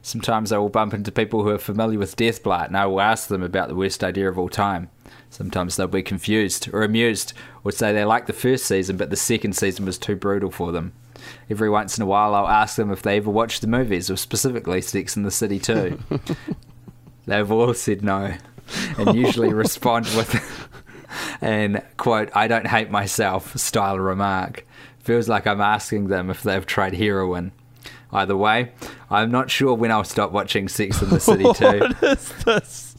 Sometimes 0.00 0.50
I 0.50 0.58
will 0.58 0.68
bump 0.68 0.94
into 0.94 1.12
people 1.12 1.42
who 1.42 1.50
are 1.50 1.58
familiar 1.58 1.98
with 1.98 2.16
Deathblight, 2.16 2.68
and 2.68 2.76
I 2.76 2.86
will 2.86 3.00
ask 3.00 3.28
them 3.28 3.42
about 3.42 3.68
the 3.68 3.74
worst 3.74 4.02
idea 4.02 4.28
of 4.28 4.38
all 4.38 4.48
time. 4.48 4.88
Sometimes 5.32 5.76
they'll 5.76 5.88
be 5.88 6.02
confused 6.02 6.68
or 6.74 6.82
amused, 6.82 7.32
or 7.64 7.72
say 7.72 7.90
they 7.90 8.04
like 8.04 8.26
the 8.26 8.34
first 8.34 8.66
season, 8.66 8.98
but 8.98 9.08
the 9.08 9.16
second 9.16 9.54
season 9.56 9.86
was 9.86 9.96
too 9.96 10.14
brutal 10.14 10.50
for 10.50 10.72
them. 10.72 10.92
Every 11.48 11.70
once 11.70 11.96
in 11.96 12.02
a 12.02 12.06
while, 12.06 12.34
I'll 12.34 12.46
ask 12.46 12.76
them 12.76 12.90
if 12.90 13.00
they 13.00 13.16
ever 13.16 13.30
watched 13.30 13.62
the 13.62 13.66
movies, 13.66 14.10
or 14.10 14.16
specifically 14.16 14.82
Sex 14.82 15.16
and 15.16 15.24
the 15.24 15.30
City 15.30 15.58
2. 15.58 15.98
They've 17.26 17.50
all 17.50 17.72
said 17.72 18.04
no, 18.04 18.34
and 18.98 19.16
usually 19.16 19.52
respond 19.54 20.04
with 20.14 20.68
an 21.40 21.82
quote, 21.96 22.28
I 22.34 22.46
don't 22.46 22.66
hate 22.66 22.90
myself 22.90 23.56
style 23.56 23.98
remark. 23.98 24.66
Feels 24.98 25.30
like 25.30 25.46
I'm 25.46 25.62
asking 25.62 26.08
them 26.08 26.28
if 26.28 26.42
they've 26.42 26.66
tried 26.66 26.94
heroin. 26.94 27.52
Either 28.12 28.36
way, 28.36 28.72
I'm 29.10 29.30
not 29.30 29.50
sure 29.50 29.74
when 29.74 29.90
I'll 29.90 30.04
stop 30.04 30.30
watching 30.30 30.68
Sex 30.68 31.00
in 31.00 31.08
the 31.08 31.20
City 31.20 31.44
2. 31.54 31.78
What 31.78 32.02
is 32.02 32.28
this? 32.44 32.91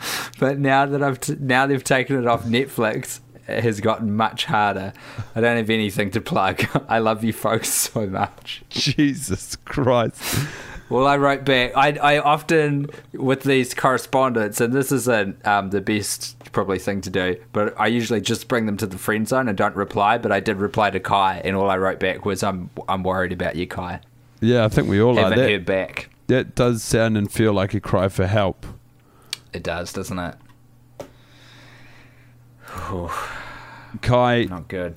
But 0.38 0.58
now 0.58 0.86
that 0.86 1.02
I've 1.02 1.20
t- 1.20 1.36
now 1.38 1.66
they've 1.66 1.84
taken 1.84 2.16
it 2.18 2.26
off 2.26 2.44
Netflix, 2.44 3.20
it 3.46 3.62
has 3.62 3.80
gotten 3.80 4.16
much 4.16 4.46
harder. 4.46 4.92
I 5.34 5.40
don't 5.40 5.56
have 5.56 5.70
anything 5.70 6.10
to 6.12 6.20
plug. 6.20 6.64
I 6.88 6.98
love 6.98 7.22
you 7.24 7.32
folks 7.32 7.68
so 7.72 8.06
much. 8.06 8.62
Jesus 8.70 9.56
Christ. 9.56 10.46
Well, 10.88 11.06
I 11.06 11.16
wrote 11.18 11.44
back. 11.44 11.72
I, 11.76 11.92
I 11.92 12.18
often 12.18 12.88
with 13.12 13.42
these 13.44 13.74
correspondence, 13.74 14.60
and 14.60 14.72
this 14.72 14.90
isn't 14.90 15.46
um, 15.46 15.70
the 15.70 15.80
best 15.80 16.36
probably 16.52 16.78
thing 16.80 17.00
to 17.02 17.10
do, 17.10 17.36
but 17.52 17.78
I 17.78 17.86
usually 17.86 18.20
just 18.20 18.48
bring 18.48 18.66
them 18.66 18.76
to 18.78 18.86
the 18.86 18.98
friend 18.98 19.28
zone 19.28 19.46
and 19.48 19.56
don't 19.56 19.76
reply. 19.76 20.18
But 20.18 20.32
I 20.32 20.40
did 20.40 20.56
reply 20.56 20.90
to 20.90 20.98
Kai, 20.98 21.42
and 21.44 21.54
all 21.54 21.70
I 21.70 21.76
wrote 21.76 22.00
back 22.00 22.24
was, 22.24 22.42
"I'm 22.42 22.70
I'm 22.88 23.04
worried 23.04 23.30
about 23.32 23.54
you, 23.54 23.68
Kai. 23.68 24.00
Yeah, 24.40 24.64
I 24.64 24.68
think 24.68 24.88
we 24.88 25.00
all 25.00 25.16
are. 25.18 25.22
Haven't 25.24 25.38
That, 25.38 25.48
heard 25.50 25.64
back." 25.66 26.08
that 26.26 26.54
does 26.56 26.82
sound 26.82 27.16
and 27.18 27.30
feel 27.30 27.52
like 27.52 27.72
a 27.74 27.80
cry 27.80 28.08
for 28.08 28.26
help. 28.26 28.66
It 29.52 29.62
does, 29.62 29.92
doesn't 29.92 30.18
it? 30.18 30.34
Kai, 34.02 34.44
Not 34.44 34.68
good. 34.68 34.96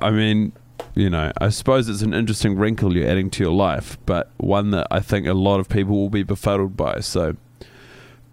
I 0.00 0.10
mean, 0.10 0.52
you 0.94 1.10
know, 1.10 1.32
I 1.40 1.48
suppose 1.48 1.88
it's 1.88 2.02
an 2.02 2.14
interesting 2.14 2.56
wrinkle 2.56 2.96
you're 2.96 3.08
adding 3.08 3.30
to 3.30 3.42
your 3.42 3.52
life, 3.52 3.98
but 4.06 4.30
one 4.36 4.70
that 4.70 4.86
I 4.90 5.00
think 5.00 5.26
a 5.26 5.34
lot 5.34 5.58
of 5.60 5.68
people 5.68 5.96
will 5.96 6.10
be 6.10 6.22
befuddled 6.22 6.76
by. 6.76 7.00
So 7.00 7.36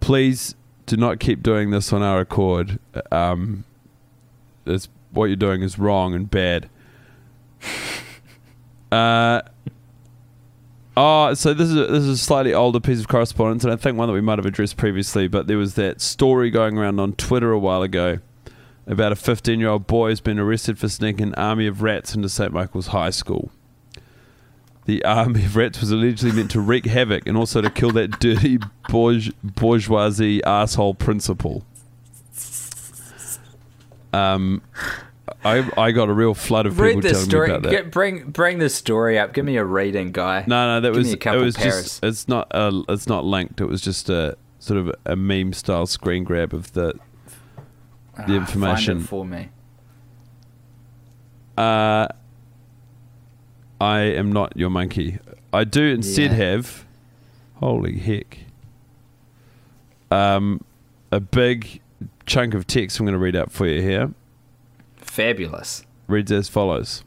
please 0.00 0.54
do 0.86 0.96
not 0.96 1.18
keep 1.18 1.42
doing 1.42 1.70
this 1.70 1.92
on 1.92 2.02
our 2.02 2.20
accord. 2.20 2.78
Um, 3.10 3.64
it's, 4.64 4.88
what 5.10 5.26
you're 5.26 5.36
doing 5.36 5.62
is 5.62 5.78
wrong 5.78 6.14
and 6.14 6.30
bad. 6.30 6.68
Uh, 8.92 9.40
oh, 10.96 11.34
so 11.34 11.54
this 11.54 11.68
is 11.68 11.76
a, 11.76 11.86
this 11.86 12.04
is 12.04 12.08
a 12.08 12.16
slightly 12.16 12.54
older 12.54 12.80
piece 12.80 13.00
of 13.00 13.08
correspondence, 13.08 13.64
and 13.64 13.72
I 13.72 13.76
think 13.76 13.96
one 13.96 14.08
that 14.08 14.14
we 14.14 14.20
might 14.20 14.38
have 14.38 14.46
addressed 14.46 14.76
previously. 14.76 15.28
But 15.28 15.46
there 15.46 15.58
was 15.58 15.74
that 15.74 16.00
story 16.00 16.50
going 16.50 16.78
around 16.78 17.00
on 17.00 17.14
Twitter 17.14 17.52
a 17.52 17.58
while 17.58 17.82
ago 17.82 18.18
about 18.86 19.12
a 19.12 19.16
15 19.16 19.60
year 19.60 19.68
old 19.68 19.86
boy 19.86 20.10
who's 20.10 20.20
been 20.20 20.38
arrested 20.38 20.78
for 20.78 20.88
sneaking 20.88 21.28
an 21.28 21.34
army 21.34 21.66
of 21.66 21.82
rats 21.82 22.14
into 22.14 22.28
St. 22.28 22.52
Michael's 22.52 22.88
High 22.88 23.10
School. 23.10 23.50
The 24.84 25.04
army 25.04 25.44
of 25.44 25.56
rats 25.56 25.80
was 25.80 25.90
allegedly 25.90 26.32
meant 26.32 26.50
to 26.52 26.60
wreak 26.60 26.86
havoc 26.86 27.26
and 27.26 27.36
also 27.36 27.60
to 27.60 27.70
kill 27.70 27.92
that 27.92 28.18
dirty 28.18 28.58
bourge- 28.88 29.32
bourgeoisie 29.42 30.42
asshole 30.44 30.94
principal. 30.94 31.64
Um, 34.12 34.60
I 35.44 35.68
I 35.76 35.92
got 35.92 36.08
a 36.08 36.12
real 36.12 36.34
flood 36.34 36.66
of 36.66 36.72
people 36.74 36.84
Read 36.86 37.02
this 37.02 37.12
telling 37.12 37.28
story. 37.30 37.48
me 37.48 37.54
about 37.54 37.62
that. 37.64 37.70
Get, 37.70 37.90
bring 37.90 38.30
bring 38.30 38.58
this 38.58 38.74
story 38.74 39.18
up. 39.18 39.32
Give 39.32 39.44
me 39.44 39.56
a 39.56 39.64
reading, 39.64 40.12
guy. 40.12 40.44
No, 40.46 40.66
no, 40.74 40.80
that 40.80 40.88
Give 40.90 40.96
was 40.98 41.12
a 41.14 41.34
it 41.34 41.40
was 41.44 41.56
paras. 41.56 41.82
just 41.84 42.04
it's 42.04 42.28
not 42.28 42.48
uh, 42.52 42.82
it's 42.88 43.06
not 43.06 43.24
linked. 43.24 43.60
It 43.60 43.66
was 43.66 43.80
just 43.80 44.08
a 44.08 44.36
sort 44.58 44.78
of 44.78 44.92
a 45.04 45.16
meme 45.16 45.52
style 45.52 45.86
screen 45.86 46.24
grab 46.24 46.52
of 46.54 46.72
the 46.72 46.94
Ah, 48.18 48.26
the 48.26 48.34
information. 48.34 48.96
Find 49.00 49.04
it 49.04 49.08
for 49.08 49.24
me. 49.24 49.48
Uh, 51.56 52.08
I 53.80 54.00
am 54.00 54.32
not 54.32 54.56
your 54.56 54.70
monkey. 54.70 55.18
I 55.52 55.64
do 55.64 55.82
instead 55.82 56.30
Yeah. 56.30 56.36
have, 56.52 56.86
holy 57.54 57.98
heck, 57.98 58.38
um, 60.10 60.62
a 61.10 61.20
big 61.20 61.80
chunk 62.26 62.54
of 62.54 62.66
text 62.66 62.98
I'm 63.00 63.06
going 63.06 63.12
to 63.14 63.18
read 63.18 63.36
out 63.36 63.50
for 63.52 63.66
you 63.66 63.82
here. 63.82 64.10
Fabulous. 65.12 65.84
Reads 66.08 66.32
as 66.32 66.48
follows 66.48 67.04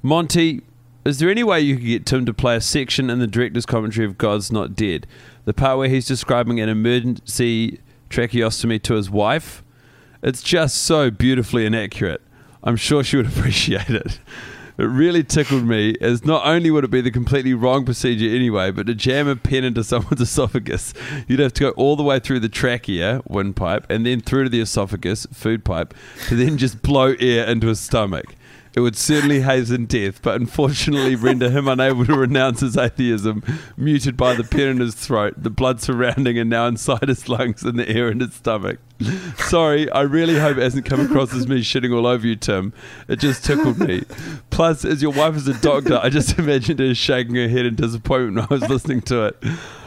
Monty, 0.00 0.62
Is 1.04 1.18
there 1.18 1.28
any 1.28 1.44
way 1.44 1.60
you 1.60 1.76
could 1.76 1.84
get 1.84 2.06
Tim 2.06 2.24
to 2.24 2.32
play 2.32 2.56
a 2.56 2.62
section 2.62 3.10
in 3.10 3.18
the 3.18 3.26
director's 3.26 3.66
commentary 3.66 4.06
of 4.06 4.16
God's 4.16 4.50
Not 4.50 4.74
Dead? 4.74 5.06
The 5.44 5.52
part 5.52 5.76
where 5.76 5.90
he's 5.90 6.06
describing 6.06 6.60
an 6.60 6.70
emergency 6.70 7.78
tracheostomy 8.08 8.80
to 8.84 8.94
his 8.94 9.10
wife? 9.10 9.62
It's 10.22 10.42
just 10.42 10.76
so 10.78 11.10
beautifully 11.10 11.66
inaccurate. 11.66 12.22
I'm 12.62 12.76
sure 12.76 13.04
she 13.04 13.18
would 13.18 13.26
appreciate 13.36 13.90
it. 13.90 14.18
It 14.76 14.84
really 14.84 15.22
tickled 15.22 15.64
me, 15.64 15.94
as 16.00 16.24
not 16.24 16.44
only 16.44 16.68
would 16.68 16.82
it 16.82 16.90
be 16.90 17.00
the 17.00 17.12
completely 17.12 17.54
wrong 17.54 17.84
procedure 17.84 18.34
anyway, 18.34 18.72
but 18.72 18.88
to 18.88 18.94
jam 18.94 19.28
a 19.28 19.36
pen 19.36 19.62
into 19.62 19.84
someone's 19.84 20.20
esophagus, 20.20 20.92
you'd 21.28 21.38
have 21.38 21.52
to 21.54 21.60
go 21.60 21.70
all 21.70 21.94
the 21.94 22.02
way 22.02 22.18
through 22.18 22.40
the 22.40 22.48
trachea, 22.48 23.22
windpipe, 23.28 23.86
and 23.88 24.04
then 24.04 24.20
through 24.20 24.44
to 24.44 24.50
the 24.50 24.60
esophagus, 24.60 25.26
food 25.32 25.64
pipe, 25.64 25.94
to 26.26 26.34
then 26.34 26.58
just 26.58 26.82
blow 26.82 27.14
air 27.20 27.46
into 27.46 27.68
his 27.68 27.78
stomach. 27.78 28.34
It 28.74 28.80
would 28.80 28.96
certainly 28.96 29.40
hasten 29.40 29.86
death, 29.86 30.20
but 30.20 30.40
unfortunately 30.40 31.14
render 31.14 31.48
him 31.48 31.68
unable 31.68 32.04
to 32.06 32.16
renounce 32.16 32.58
his 32.58 32.76
atheism, 32.76 33.44
muted 33.76 34.16
by 34.16 34.34
the 34.34 34.42
pen 34.42 34.68
in 34.68 34.80
his 34.80 34.96
throat, 34.96 35.34
the 35.36 35.50
blood 35.50 35.80
surrounding 35.80 36.36
and 36.38 36.50
now 36.50 36.66
inside 36.66 37.06
his 37.06 37.28
lungs 37.28 37.62
and 37.62 37.78
the 37.78 37.88
air 37.88 38.08
in 38.08 38.18
his 38.18 38.34
stomach. 38.34 38.78
Sorry, 39.38 39.88
I 39.90 40.00
really 40.02 40.40
hope 40.40 40.56
it 40.56 40.62
hasn't 40.62 40.86
come 40.86 40.98
across 40.98 41.32
as 41.34 41.46
me 41.46 41.60
shitting 41.60 41.96
all 41.96 42.06
over 42.06 42.26
you, 42.26 42.34
Tim. 42.34 42.72
It 43.06 43.20
just 43.20 43.44
tickled 43.44 43.78
me. 43.78 44.02
Plus, 44.50 44.84
as 44.84 45.02
your 45.02 45.12
wife 45.12 45.36
is 45.36 45.46
a 45.46 45.54
doctor, 45.60 46.00
I 46.02 46.08
just 46.08 46.36
imagined 46.38 46.80
her 46.80 46.94
shaking 46.96 47.36
her 47.36 47.48
head 47.48 47.66
in 47.66 47.76
disappointment 47.76 48.50
when 48.50 48.58
I 48.58 48.60
was 48.60 48.68
listening 48.68 49.02
to 49.02 49.26
it. 49.26 49.36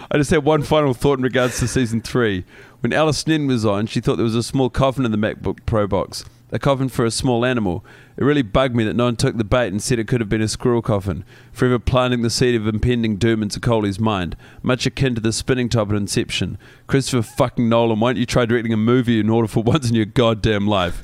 I 0.09 0.17
just 0.17 0.31
had 0.31 0.45
one 0.45 0.63
final 0.63 0.93
thought 0.93 1.19
in 1.19 1.23
regards 1.23 1.59
to 1.59 1.67
season 1.67 1.99
three. 1.99 2.45
When 2.79 2.93
Alice 2.93 3.17
Snedden 3.17 3.47
was 3.47 3.65
on, 3.65 3.87
she 3.87 3.99
thought 3.99 4.15
there 4.15 4.23
was 4.23 4.35
a 4.35 4.43
small 4.43 4.69
coffin 4.69 5.03
in 5.03 5.11
the 5.11 5.17
MacBook 5.17 5.65
Pro 5.65 5.87
box 5.87 6.23
a 6.51 6.59
coffin 6.59 6.89
for 6.89 7.05
a 7.05 7.11
small 7.11 7.45
animal. 7.45 7.83
It 8.15 8.23
really 8.23 8.41
bugged 8.41 8.75
me 8.75 8.83
that 8.85 8.95
no 8.95 9.05
one 9.05 9.15
took 9.15 9.37
the 9.37 9.43
bait 9.43 9.67
and 9.67 9.81
said 9.81 9.99
it 9.99 10.07
could 10.07 10.21
have 10.21 10.29
been 10.29 10.41
a 10.41 10.47
squirrel 10.47 10.81
coffin, 10.81 11.25
forever 11.51 11.79
planting 11.79 12.21
the 12.21 12.29
seed 12.29 12.55
of 12.55 12.67
impending 12.67 13.17
doom 13.17 13.43
into 13.43 13.59
Coley's 13.59 13.99
mind, 13.99 14.35
much 14.61 14.85
akin 14.85 15.15
to 15.15 15.21
the 15.21 15.33
spinning 15.33 15.69
top 15.69 15.89
in 15.89 15.95
Inception. 15.95 16.57
Christopher 16.87 17.21
fucking 17.21 17.67
Nolan, 17.67 17.99
why 17.99 18.13
don't 18.13 18.19
you 18.19 18.25
try 18.25 18.45
directing 18.45 18.73
a 18.73 18.77
movie 18.77 19.19
in 19.19 19.29
order 19.29 19.47
for 19.47 19.61
once 19.63 19.89
in 19.89 19.95
your 19.95 20.05
goddamn 20.05 20.67
life? 20.67 21.03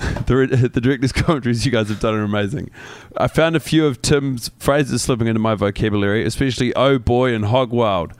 the, 0.26 0.70
the 0.72 0.80
director's 0.80 1.12
commentaries 1.14 1.64
you 1.64 1.72
guys 1.72 1.88
have 1.88 2.00
done 2.00 2.14
are 2.14 2.22
amazing. 2.22 2.70
I 3.16 3.28
found 3.28 3.56
a 3.56 3.60
few 3.60 3.86
of 3.86 4.02
Tim's 4.02 4.50
phrases 4.58 5.02
slipping 5.02 5.26
into 5.26 5.40
my 5.40 5.54
vocabulary, 5.54 6.24
especially 6.24 6.74
oh 6.74 6.98
boy 6.98 7.34
and 7.34 7.46
hog 7.46 7.70
wild. 7.70 8.14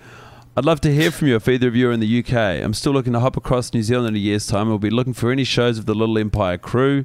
I'd 0.57 0.65
love 0.65 0.81
to 0.83 0.93
hear 0.93 1.11
from 1.11 1.29
you 1.29 1.37
if 1.37 1.49
either 1.49 1.69
of 1.69 1.77
you 1.77 1.89
are 1.89 1.93
in 1.93 2.01
the 2.01 2.19
UK. 2.19 2.33
I'm 2.35 2.75
still 2.75 2.93
looking 2.93 3.13
to 3.13 3.21
hop 3.21 3.37
across 3.37 3.73
New 3.73 3.83
Zealand 3.83 4.09
in 4.09 4.15
a 4.17 4.19
year's 4.19 4.47
time. 4.47 4.69
I'll 4.69 4.79
be 4.79 4.91
looking 4.91 5.13
for 5.15 5.31
any 5.31 5.45
shows 5.45 5.79
of 5.79 5.87
the 5.87 5.95
Little 5.95 6.19
Empire 6.19 6.59
crew. 6.59 7.05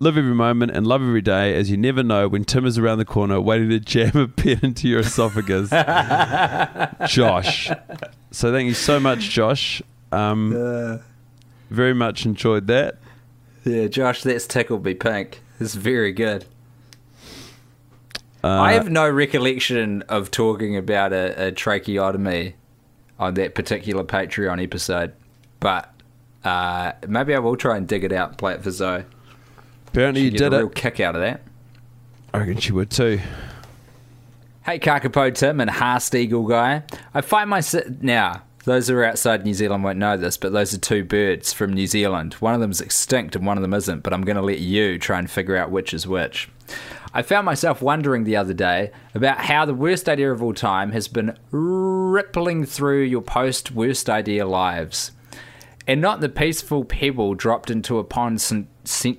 Live 0.00 0.16
every 0.16 0.34
moment 0.34 0.72
and 0.74 0.86
love 0.86 1.02
every 1.02 1.20
day, 1.20 1.54
as 1.54 1.70
you 1.70 1.76
never 1.76 2.02
know 2.02 2.26
when 2.26 2.44
Tim 2.44 2.66
is 2.66 2.78
around 2.78 2.98
the 2.98 3.04
corner 3.04 3.40
waiting 3.40 3.68
to 3.70 3.78
jam 3.78 4.16
a 4.16 4.26
pen 4.26 4.58
into 4.62 4.88
your 4.88 5.00
esophagus. 5.00 5.70
Josh. 7.08 7.70
So 8.30 8.50
thank 8.52 8.66
you 8.66 8.74
so 8.74 8.98
much, 8.98 9.28
Josh. 9.30 9.82
Um, 10.10 10.54
Uh, 10.56 10.98
very 11.70 11.94
much 11.94 12.26
enjoyed 12.26 12.66
that. 12.66 12.96
yeah, 13.64 13.86
Josh, 13.86 14.22
that's 14.22 14.46
tickled 14.46 14.84
me 14.84 14.94
pink. 14.94 15.42
It's 15.60 15.74
very 15.74 16.12
good. 16.12 16.46
Uh, 18.42 18.48
I 18.48 18.72
have 18.72 18.90
no 18.90 19.08
recollection 19.08 20.02
of 20.08 20.30
talking 20.30 20.76
about 20.76 21.12
a, 21.12 21.48
a 21.48 21.52
tracheotomy 21.52 22.54
on 23.20 23.34
that 23.34 23.54
particular 23.54 24.02
Patreon 24.02 24.60
episode, 24.62 25.12
but 25.60 25.92
uh, 26.42 26.92
maybe 27.06 27.34
I 27.34 27.38
will 27.38 27.54
try 27.54 27.76
and 27.76 27.86
dig 27.86 28.02
it 28.02 28.12
out 28.12 28.30
and 28.30 28.38
play 28.38 28.54
it 28.54 28.62
for 28.62 28.70
Zoe. 28.70 29.04
apparently 29.88 30.22
you 30.22 30.30
did 30.30 30.52
a 30.52 30.58
real 30.58 30.66
it. 30.68 30.74
kick 30.74 30.98
out 30.98 31.14
of 31.14 31.20
that. 31.20 31.42
I 32.32 32.38
reckon 32.38 32.56
she 32.58 32.72
would 32.72 32.90
too. 32.90 33.20
Hey, 34.64 34.78
Kakapo 34.78 35.34
Tim 35.34 35.60
and 35.60 35.70
Haast 35.70 36.14
Eagle 36.14 36.46
Guy. 36.46 36.82
I 37.12 37.20
find 37.20 37.50
myself. 37.50 37.84
Now, 38.00 38.42
those 38.64 38.88
who 38.88 38.96
are 38.96 39.04
outside 39.04 39.44
New 39.44 39.54
Zealand 39.54 39.84
won't 39.84 39.98
know 39.98 40.16
this, 40.16 40.36
but 40.36 40.52
those 40.52 40.74
are 40.74 40.78
two 40.78 41.04
birds 41.04 41.52
from 41.52 41.72
New 41.72 41.86
Zealand. 41.86 42.34
One 42.34 42.54
of 42.54 42.60
them's 42.60 42.80
extinct 42.80 43.34
and 43.34 43.46
one 43.46 43.56
of 43.56 43.62
them 43.62 43.74
isn't, 43.74 44.02
but 44.02 44.12
I'm 44.12 44.22
going 44.22 44.36
to 44.36 44.42
let 44.42 44.58
you 44.58 44.98
try 44.98 45.18
and 45.18 45.30
figure 45.30 45.56
out 45.56 45.70
which 45.70 45.94
is 45.94 46.06
which. 46.06 46.48
I 47.12 47.22
found 47.22 47.44
myself 47.44 47.82
wondering 47.82 48.24
the 48.24 48.36
other 48.36 48.54
day 48.54 48.92
about 49.14 49.38
how 49.38 49.64
the 49.64 49.74
worst 49.74 50.08
idea 50.08 50.30
of 50.30 50.42
all 50.42 50.54
time 50.54 50.92
has 50.92 51.08
been 51.08 51.36
rippling 51.50 52.64
through 52.66 53.02
your 53.02 53.22
post 53.22 53.72
worst 53.72 54.08
idea 54.08 54.46
lives. 54.46 55.10
And 55.88 56.00
not 56.00 56.20
the 56.20 56.28
peaceful 56.28 56.84
pebble 56.84 57.34
dropped 57.34 57.70
into 57.70 57.98
a 57.98 58.04
pond 58.04 58.66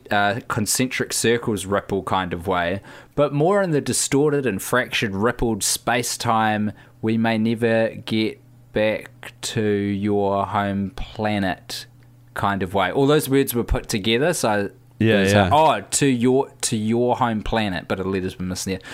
uh, 0.10 0.39
concentric 0.47 1.12
circles 1.12 1.65
ripple 1.65 2.04
kind 2.04 2.32
of 2.32 2.47
way, 2.47 2.82
but 3.15 3.34
more 3.34 3.62
in 3.62 3.71
the 3.71 3.82
distorted 3.82 4.45
and 4.45 4.62
fractured 4.62 5.13
rippled 5.13 5.63
space 5.63 6.15
time 6.15 6.71
we 7.01 7.17
may 7.17 7.38
never 7.38 7.89
get 8.06 8.39
back 8.74 9.34
to 9.42 9.62
your 9.62 10.46
home 10.46 10.92
planet 10.92 11.86
kind 12.34 12.64
of 12.64 12.74
way. 12.74 12.92
All 12.92 13.08
those 13.08 13.30
words 13.30 13.54
were 13.54 13.64
put 13.64 13.90
together, 13.90 14.34
so 14.34 14.70
Yeah, 15.00 15.24
yeah. 15.26 15.50
like, 15.50 15.54
oh, 15.84 15.88
to 15.92 16.06
your 16.08 16.50
to 16.62 16.78
your 16.78 17.18
home 17.18 17.44
planet, 17.44 17.88
but 17.88 18.00
a 18.00 18.04
letter's 18.04 18.36
been 18.36 18.48
missing 18.48 18.80
there. 18.80 18.90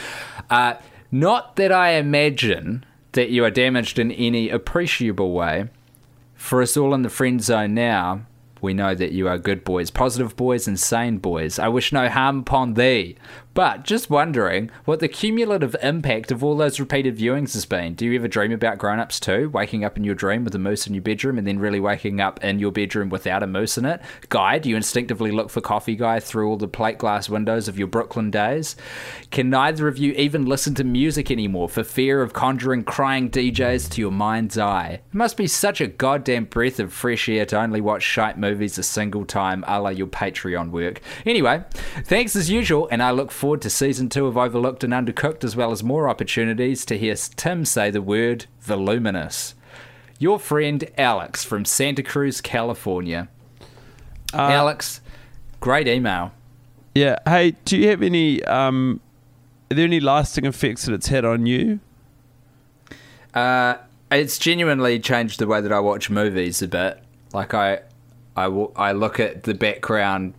Uh, 0.49 0.73
not 1.11 1.55
that 1.57 1.71
I 1.71 1.91
imagine 1.91 2.85
that 3.13 3.29
you 3.29 3.43
are 3.45 3.51
damaged 3.51 3.99
in 3.99 4.11
any 4.11 4.49
appreciable 4.49 5.31
way. 5.31 5.69
For 6.35 6.61
us 6.61 6.77
all 6.77 6.93
in 6.93 7.01
the 7.01 7.09
friend 7.09 7.41
zone 7.43 7.73
now, 7.73 8.21
we 8.61 8.73
know 8.73 8.93
that 8.93 9.11
you 9.11 9.27
are 9.27 9.37
good 9.37 9.63
boys, 9.63 9.89
positive 9.91 10.35
boys, 10.35 10.67
and 10.67 10.79
sane 10.79 11.17
boys. 11.17 11.57
I 11.59 11.67
wish 11.67 11.91
no 11.91 12.09
harm 12.09 12.39
upon 12.39 12.73
thee. 12.75 13.15
But 13.57 13.85
just 13.85 14.11
wondering 14.11 14.69
what 14.85 14.99
the 14.99 15.07
cumulative 15.07 15.75
impact 15.81 16.31
of 16.31 16.43
all 16.43 16.55
those 16.55 16.79
repeated 16.79 17.17
viewings 17.17 17.55
has 17.55 17.65
been. 17.65 17.95
Do 17.95 18.05
you 18.05 18.15
ever 18.19 18.27
dream 18.27 18.51
about 18.51 18.77
grown 18.77 18.99
ups 18.99 19.19
too? 19.19 19.49
Waking 19.49 19.83
up 19.83 19.97
in 19.97 20.03
your 20.03 20.13
dream 20.13 20.43
with 20.43 20.53
a 20.53 20.59
moose 20.59 20.85
in 20.85 20.93
your 20.93 21.01
bedroom 21.01 21.39
and 21.39 21.47
then 21.47 21.57
really 21.57 21.79
waking 21.79 22.21
up 22.21 22.43
in 22.43 22.59
your 22.59 22.71
bedroom 22.71 23.09
without 23.09 23.41
a 23.41 23.47
moose 23.47 23.75
in 23.75 23.85
it? 23.85 23.99
Guy, 24.29 24.59
do 24.59 24.69
you 24.69 24.75
instinctively 24.75 25.31
look 25.31 25.49
for 25.49 25.59
Coffee 25.59 25.95
Guy 25.95 26.19
through 26.19 26.47
all 26.47 26.57
the 26.57 26.67
plate 26.67 26.99
glass 26.99 27.29
windows 27.29 27.67
of 27.67 27.79
your 27.79 27.87
Brooklyn 27.87 28.29
days? 28.29 28.75
Can 29.31 29.49
neither 29.49 29.87
of 29.87 29.97
you 29.97 30.11
even 30.11 30.45
listen 30.45 30.75
to 30.75 30.83
music 30.83 31.31
anymore 31.31 31.67
for 31.67 31.83
fear 31.83 32.21
of 32.21 32.33
conjuring 32.33 32.83
crying 32.83 33.27
DJs 33.27 33.89
to 33.89 34.01
your 34.01 34.11
mind's 34.11 34.59
eye? 34.59 35.01
It 35.03 35.15
must 35.15 35.35
be 35.35 35.47
such 35.47 35.81
a 35.81 35.87
goddamn 35.87 36.45
breath 36.45 36.79
of 36.79 36.93
fresh 36.93 37.27
air 37.27 37.47
to 37.47 37.59
only 37.59 37.81
watch 37.81 38.03
shite 38.03 38.37
movies 38.37 38.77
a 38.77 38.83
single 38.83 39.25
time, 39.25 39.65
a 39.67 39.81
la 39.81 39.89
your 39.89 40.05
Patreon 40.05 40.69
work. 40.69 41.01
Anyway, 41.25 41.63
thanks 42.05 42.35
as 42.35 42.51
usual, 42.51 42.87
and 42.91 43.01
I 43.01 43.09
look 43.09 43.31
forward 43.31 43.46
to 43.55 43.69
season 43.69 44.09
two 44.09 44.25
of 44.25 44.37
Overlooked 44.37 44.83
and 44.83 44.91
Undercooked, 44.91 45.43
as 45.43 45.55
well 45.55 45.71
as 45.71 45.83
more 45.83 46.09
opportunities 46.09 46.83
to 46.85 46.97
hear 46.97 47.15
Tim 47.15 47.63
say 47.63 47.89
the 47.89 48.01
word 48.01 48.47
voluminous. 48.59 49.55
Your 50.19 50.39
friend 50.39 50.83
Alex 50.97 51.43
from 51.43 51.63
Santa 51.63 52.03
Cruz, 52.03 52.41
California. 52.41 53.29
Alex, 54.33 54.99
great 55.59 55.87
email. 55.87 56.31
Yeah. 56.95 57.17
Hey, 57.25 57.51
do 57.63 57.77
you 57.77 57.87
have 57.89 58.01
any? 58.01 58.43
Um, 58.43 58.99
are 59.71 59.75
there 59.75 59.85
any 59.85 59.99
lasting 59.99 60.45
effects 60.45 60.85
that 60.85 60.93
it's 60.93 61.07
had 61.07 61.23
on 61.23 61.45
you? 61.45 61.79
Uh, 63.33 63.75
it's 64.11 64.39
genuinely 64.39 64.99
changed 64.99 65.39
the 65.39 65.47
way 65.47 65.61
that 65.61 65.71
I 65.71 65.79
watch 65.79 66.09
movies 66.09 66.61
a 66.61 66.67
bit. 66.67 67.03
Like 67.33 67.53
I, 67.53 67.81
I, 68.35 68.45
I 68.45 68.91
look 68.93 69.19
at 69.19 69.43
the 69.43 69.53
background 69.53 70.33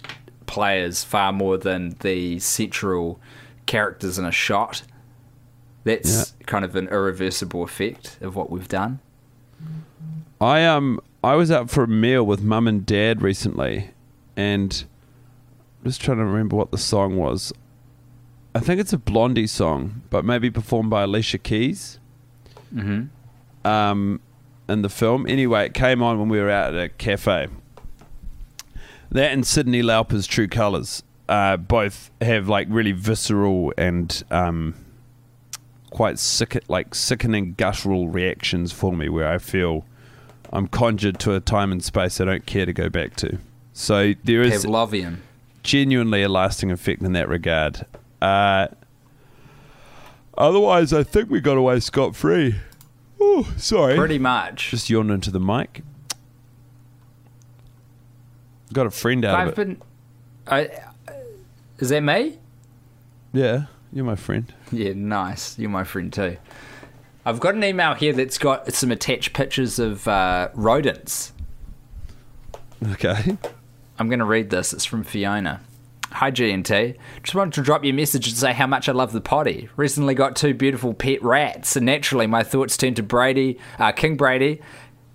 players 0.48 1.04
far 1.04 1.32
more 1.32 1.56
than 1.56 1.94
the 2.00 2.40
central 2.40 3.20
characters 3.66 4.18
in 4.18 4.24
a 4.24 4.32
shot. 4.32 4.82
That's 5.84 6.34
kind 6.46 6.64
of 6.64 6.74
an 6.74 6.88
irreversible 6.88 7.62
effect 7.62 8.18
of 8.20 8.34
what 8.34 8.50
we've 8.50 8.66
done. 8.66 8.98
I 10.40 10.64
um 10.64 11.00
I 11.22 11.34
was 11.34 11.50
out 11.50 11.70
for 11.70 11.84
a 11.84 11.88
meal 11.88 12.24
with 12.24 12.42
mum 12.42 12.66
and 12.66 12.84
dad 12.84 13.22
recently, 13.22 13.90
and 14.36 14.84
I'm 15.80 15.90
just 15.90 16.00
trying 16.00 16.18
to 16.18 16.24
remember 16.24 16.56
what 16.56 16.72
the 16.72 16.78
song 16.78 17.16
was. 17.16 17.52
I 18.54 18.60
think 18.60 18.80
it's 18.80 18.92
a 18.92 18.98
Blondie 18.98 19.46
song, 19.46 20.02
but 20.10 20.24
maybe 20.24 20.50
performed 20.50 20.90
by 20.90 21.02
Alicia 21.04 21.38
Keys. 21.38 22.00
Mm-hmm. 22.74 23.66
um, 23.66 24.20
in 24.68 24.82
the 24.82 24.88
film. 24.90 25.26
Anyway, 25.26 25.64
it 25.66 25.74
came 25.74 26.02
on 26.02 26.18
when 26.18 26.28
we 26.28 26.38
were 26.38 26.50
out 26.50 26.74
at 26.74 26.80
a 26.82 26.88
cafe. 26.90 27.48
That 29.10 29.32
and 29.32 29.44
Cyndi 29.44 29.82
Lauper's 29.82 30.26
True 30.26 30.48
Colors 30.48 31.02
uh, 31.28 31.56
both 31.56 32.10
have 32.20 32.48
like 32.48 32.66
really 32.70 32.92
visceral 32.92 33.72
and 33.78 34.22
um, 34.30 34.74
quite 35.90 36.18
sick, 36.18 36.62
like 36.68 36.94
sickening 36.94 37.54
guttural 37.56 38.08
reactions 38.08 38.72
for 38.72 38.92
me, 38.92 39.08
where 39.08 39.28
I 39.28 39.38
feel 39.38 39.84
I'm 40.52 40.66
conjured 40.68 41.18
to 41.20 41.34
a 41.34 41.40
time 41.40 41.72
and 41.72 41.82
space 41.82 42.20
I 42.20 42.24
don't 42.24 42.46
care 42.46 42.66
to 42.66 42.72
go 42.72 42.88
back 42.88 43.16
to. 43.16 43.38
So 43.72 44.14
there 44.24 44.42
is 44.42 44.64
Pavlovian. 44.64 45.18
genuinely 45.62 46.22
a 46.22 46.28
lasting 46.28 46.70
effect 46.70 47.02
in 47.02 47.12
that 47.12 47.28
regard. 47.28 47.86
Uh, 48.20 48.68
otherwise, 50.36 50.92
I 50.92 51.02
think 51.02 51.30
we 51.30 51.40
got 51.40 51.56
away 51.56 51.80
scot 51.80 52.16
free. 52.16 52.56
Oh, 53.20 53.52
sorry. 53.56 53.96
Pretty 53.96 54.18
much. 54.18 54.70
Just 54.70 54.90
yawned 54.90 55.10
into 55.10 55.30
the 55.30 55.40
mic. 55.40 55.82
Got 58.72 58.86
a 58.86 58.90
friend 58.90 59.24
out 59.24 59.34
I've 59.34 59.48
of 59.48 59.52
it. 59.52 59.56
been. 59.56 59.82
I, 60.46 60.70
is 61.78 61.88
that 61.90 62.00
me? 62.02 62.38
Yeah. 63.32 63.66
You're 63.92 64.04
my 64.04 64.16
friend. 64.16 64.52
Yeah, 64.70 64.92
nice. 64.94 65.58
You're 65.58 65.70
my 65.70 65.84
friend 65.84 66.12
too. 66.12 66.36
I've 67.24 67.40
got 67.40 67.54
an 67.54 67.64
email 67.64 67.94
here 67.94 68.12
that's 68.12 68.38
got 68.38 68.72
some 68.72 68.90
attached 68.90 69.32
pictures 69.32 69.78
of 69.78 70.06
uh, 70.06 70.48
rodents. 70.54 71.32
Okay. 72.92 73.36
I'm 73.98 74.08
going 74.08 74.18
to 74.20 74.24
read 74.24 74.50
this. 74.50 74.72
It's 74.72 74.84
from 74.84 75.04
Fiona. 75.04 75.60
Hi 76.10 76.30
GNT. 76.30 76.96
Just 77.22 77.34
wanted 77.34 77.52
to 77.54 77.62
drop 77.62 77.84
you 77.84 77.90
a 77.90 77.94
message 77.94 78.28
and 78.28 78.36
say 78.36 78.54
how 78.54 78.66
much 78.66 78.88
I 78.88 78.92
love 78.92 79.12
the 79.12 79.20
potty. 79.20 79.68
Recently 79.76 80.14
got 80.14 80.36
two 80.36 80.54
beautiful 80.54 80.94
pet 80.94 81.22
rats, 81.22 81.76
and 81.76 81.84
naturally 81.84 82.26
my 82.26 82.42
thoughts 82.42 82.78
turned 82.78 82.96
to 82.96 83.02
Brady, 83.02 83.58
uh, 83.78 83.92
King 83.92 84.16
Brady, 84.16 84.62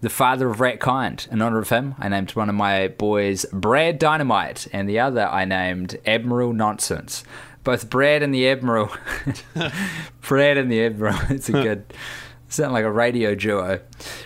the 0.04 0.10
father 0.10 0.50
of 0.50 0.60
rat 0.60 0.82
kind. 0.82 1.26
In 1.32 1.42
honor 1.42 1.60
of 1.60 1.70
him, 1.70 1.96
I 1.98 2.10
named 2.10 2.32
one 2.32 2.50
of 2.50 2.56
my 2.56 2.90
boys 2.90 3.46
Brad 3.54 4.00
Dynamite, 4.00 4.68
and 4.74 4.88
the 4.88 5.00
other 5.00 5.28
I 5.28 5.46
named 5.46 5.98
Admiral 6.06 6.52
Nonsense. 6.52 7.24
Both 7.64 7.90
Brad 7.90 8.22
and 8.22 8.34
the 8.34 8.50
Admiral, 8.50 8.92
Brad 10.22 10.58
and 10.58 10.70
the 10.70 10.86
Admiral. 10.86 11.18
It's 11.30 11.48
a 11.48 11.54
good. 11.54 11.86
Sound 12.54 12.72
like 12.72 12.86
a 12.86 12.92
radio 12.92 13.34
duo. 13.34 13.80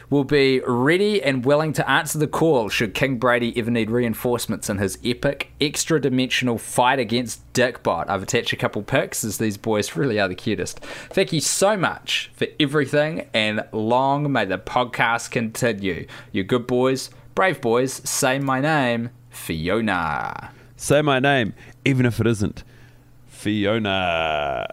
Will 0.10 0.26
be 0.26 0.60
ready 0.68 1.24
and 1.24 1.46
willing 1.46 1.72
to 1.72 1.90
answer 1.90 2.20
the 2.20 2.28
call 2.28 2.68
should 2.68 2.94
King 2.94 3.20
Brady 3.20 3.58
ever 3.58 3.72
need 3.72 3.90
reinforcements 3.90 4.70
in 4.70 4.80
his 4.80 4.98
epic, 5.02 5.52
extra 5.62 6.02
dimensional 6.02 6.58
fight 6.58 7.00
against 7.00 7.42
Dickbot. 7.54 8.10
I've 8.10 8.24
attached 8.24 8.52
a 8.52 8.58
couple 8.58 8.82
pics 8.84 9.24
as 9.24 9.38
these 9.38 9.56
boys 9.56 9.96
really 9.96 10.20
are 10.20 10.28
the 10.28 10.36
cutest. 10.36 10.82
Thank 10.82 11.32
you 11.32 11.40
so 11.40 11.78
much 11.78 12.30
for 12.34 12.48
everything 12.60 13.30
and 13.34 13.63
long 13.72 14.30
may 14.30 14.44
the 14.44 14.58
podcast 14.58 15.32
continue. 15.32 16.06
You 16.34 16.44
good 16.44 16.68
boys, 16.68 17.10
brave 17.34 17.62
boys, 17.62 17.94
say 17.94 18.40
my 18.40 18.60
name, 18.60 19.12
Fiona. 19.30 20.52
Say 20.76 21.02
my 21.02 21.20
name, 21.20 21.54
even 21.86 22.06
if 22.06 22.20
it 22.20 22.28
isn't 22.28 22.66
Fiona. 23.26 24.68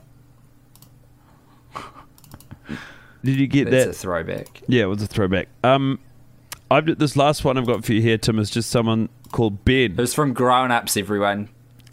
Did 3.24 3.36
you 3.40 3.46
get 3.46 3.64
that? 3.66 3.70
That's 3.70 3.84
that? 3.86 3.90
a 3.90 3.94
throwback. 3.94 4.62
Yeah, 4.68 4.82
it 4.84 4.86
was 4.86 5.02
a 5.02 5.06
throwback. 5.06 5.48
Um, 5.64 5.98
I've 6.70 6.98
this 6.98 7.16
last 7.16 7.44
one 7.44 7.56
I've 7.58 7.66
got 7.66 7.84
for 7.84 7.92
you 7.92 8.00
here, 8.02 8.18
Tim, 8.18 8.38
is 8.38 8.50
just 8.50 8.70
someone 8.70 9.08
called 9.32 9.64
Ben 9.64 9.92
It 9.92 9.96
was 9.96 10.14
from 10.14 10.32
Grown 10.32 10.70
Ups, 10.70 10.96
everyone. 10.96 11.48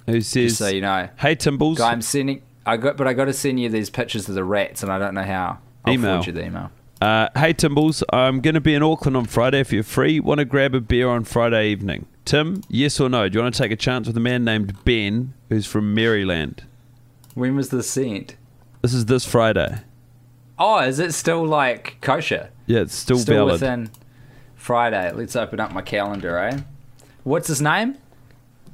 who 0.08 0.22
says, 0.22 0.58
so 0.58 0.68
you 0.68 0.82
know. 0.82 1.10
"Hey 1.18 1.36
Timbles, 1.36 1.80
I'm 1.80 2.02
sending. 2.02 2.42
I 2.66 2.78
got, 2.78 2.98
but 2.98 3.08
I 3.08 3.14
got 3.14 3.26
to 3.26 3.34
send 3.34 3.60
you 3.60 3.70
these 3.70 3.90
pictures 3.90 4.30
of 4.30 4.36
the 4.36 4.44
rats, 4.44 4.84
and 4.84 4.92
I 4.92 5.00
don't 5.00 5.14
know 5.14 5.24
how. 5.24 5.60
I'll 5.86 5.94
Email. 5.94 6.12
forward 6.22 6.28
you 6.28 6.34
the 6.34 6.46
email. 6.46 6.72
uh, 7.02 7.30
hey 7.36 7.54
Timbles, 7.54 8.04
I'm 8.14 8.40
going 8.42 8.54
to 8.54 8.62
be 8.62 8.76
in 8.76 8.84
Auckland 8.84 9.18
on 9.18 9.26
Friday. 9.26 9.60
If 9.60 9.72
you're 9.74 9.84
free, 9.84 10.20
want 10.20 10.40
to 10.40 10.46
grab 10.46 10.76
a 10.76 10.80
beer 10.82 11.10
on 11.10 11.24
Friday 11.24 11.70
evening? 11.70 12.06
Tim, 12.24 12.62
yes 12.70 13.00
or 13.00 13.10
no? 13.10 13.28
Do 13.28 13.38
you 13.40 13.44
want 13.44 13.56
to 13.56 13.62
take 13.64 13.72
a 13.72 13.76
chance 13.76 14.06
with 14.08 14.16
a 14.16 14.20
man 14.20 14.44
named 14.44 14.84
Ben 14.86 15.34
who's 15.50 15.66
from 15.66 15.94
Maryland? 15.96 16.64
When 17.34 17.56
was 17.56 17.70
this 17.70 17.90
sent? 17.90 18.36
This 18.84 18.94
is 18.94 19.06
this 19.06 19.26
Friday. 19.26 19.80
Oh, 20.64 20.78
is 20.78 21.00
it 21.00 21.16
still 21.16 21.44
like 21.44 21.98
kosher? 22.02 22.52
Yeah, 22.68 22.82
it's 22.82 22.94
still, 22.94 23.18
valid. 23.18 23.24
Still 23.24 23.46
valid. 23.48 23.52
within 23.90 23.92
Friday. 24.56 25.12
Let's 25.12 25.36
open 25.36 25.60
up 25.60 25.74
my 25.74 25.82
calendar, 25.82 26.38
eh? 26.38 26.60
What's 27.24 27.48
his 27.48 27.64
name? 27.64 27.98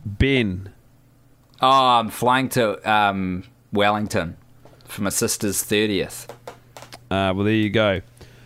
Ben. 0.06 0.73
Oh, 1.62 1.69
I'm 2.00 2.10
flying 2.10 2.50
to 2.50 2.91
um, 2.91 3.45
Wellington 3.71 4.36
for 4.84 5.02
my 5.02 5.10
sister's 5.10 5.63
30th. 5.63 6.30
Uh, 7.10 7.32
well, 7.34 7.45
there 7.45 7.54
you 7.54 7.69
go. 7.69 8.02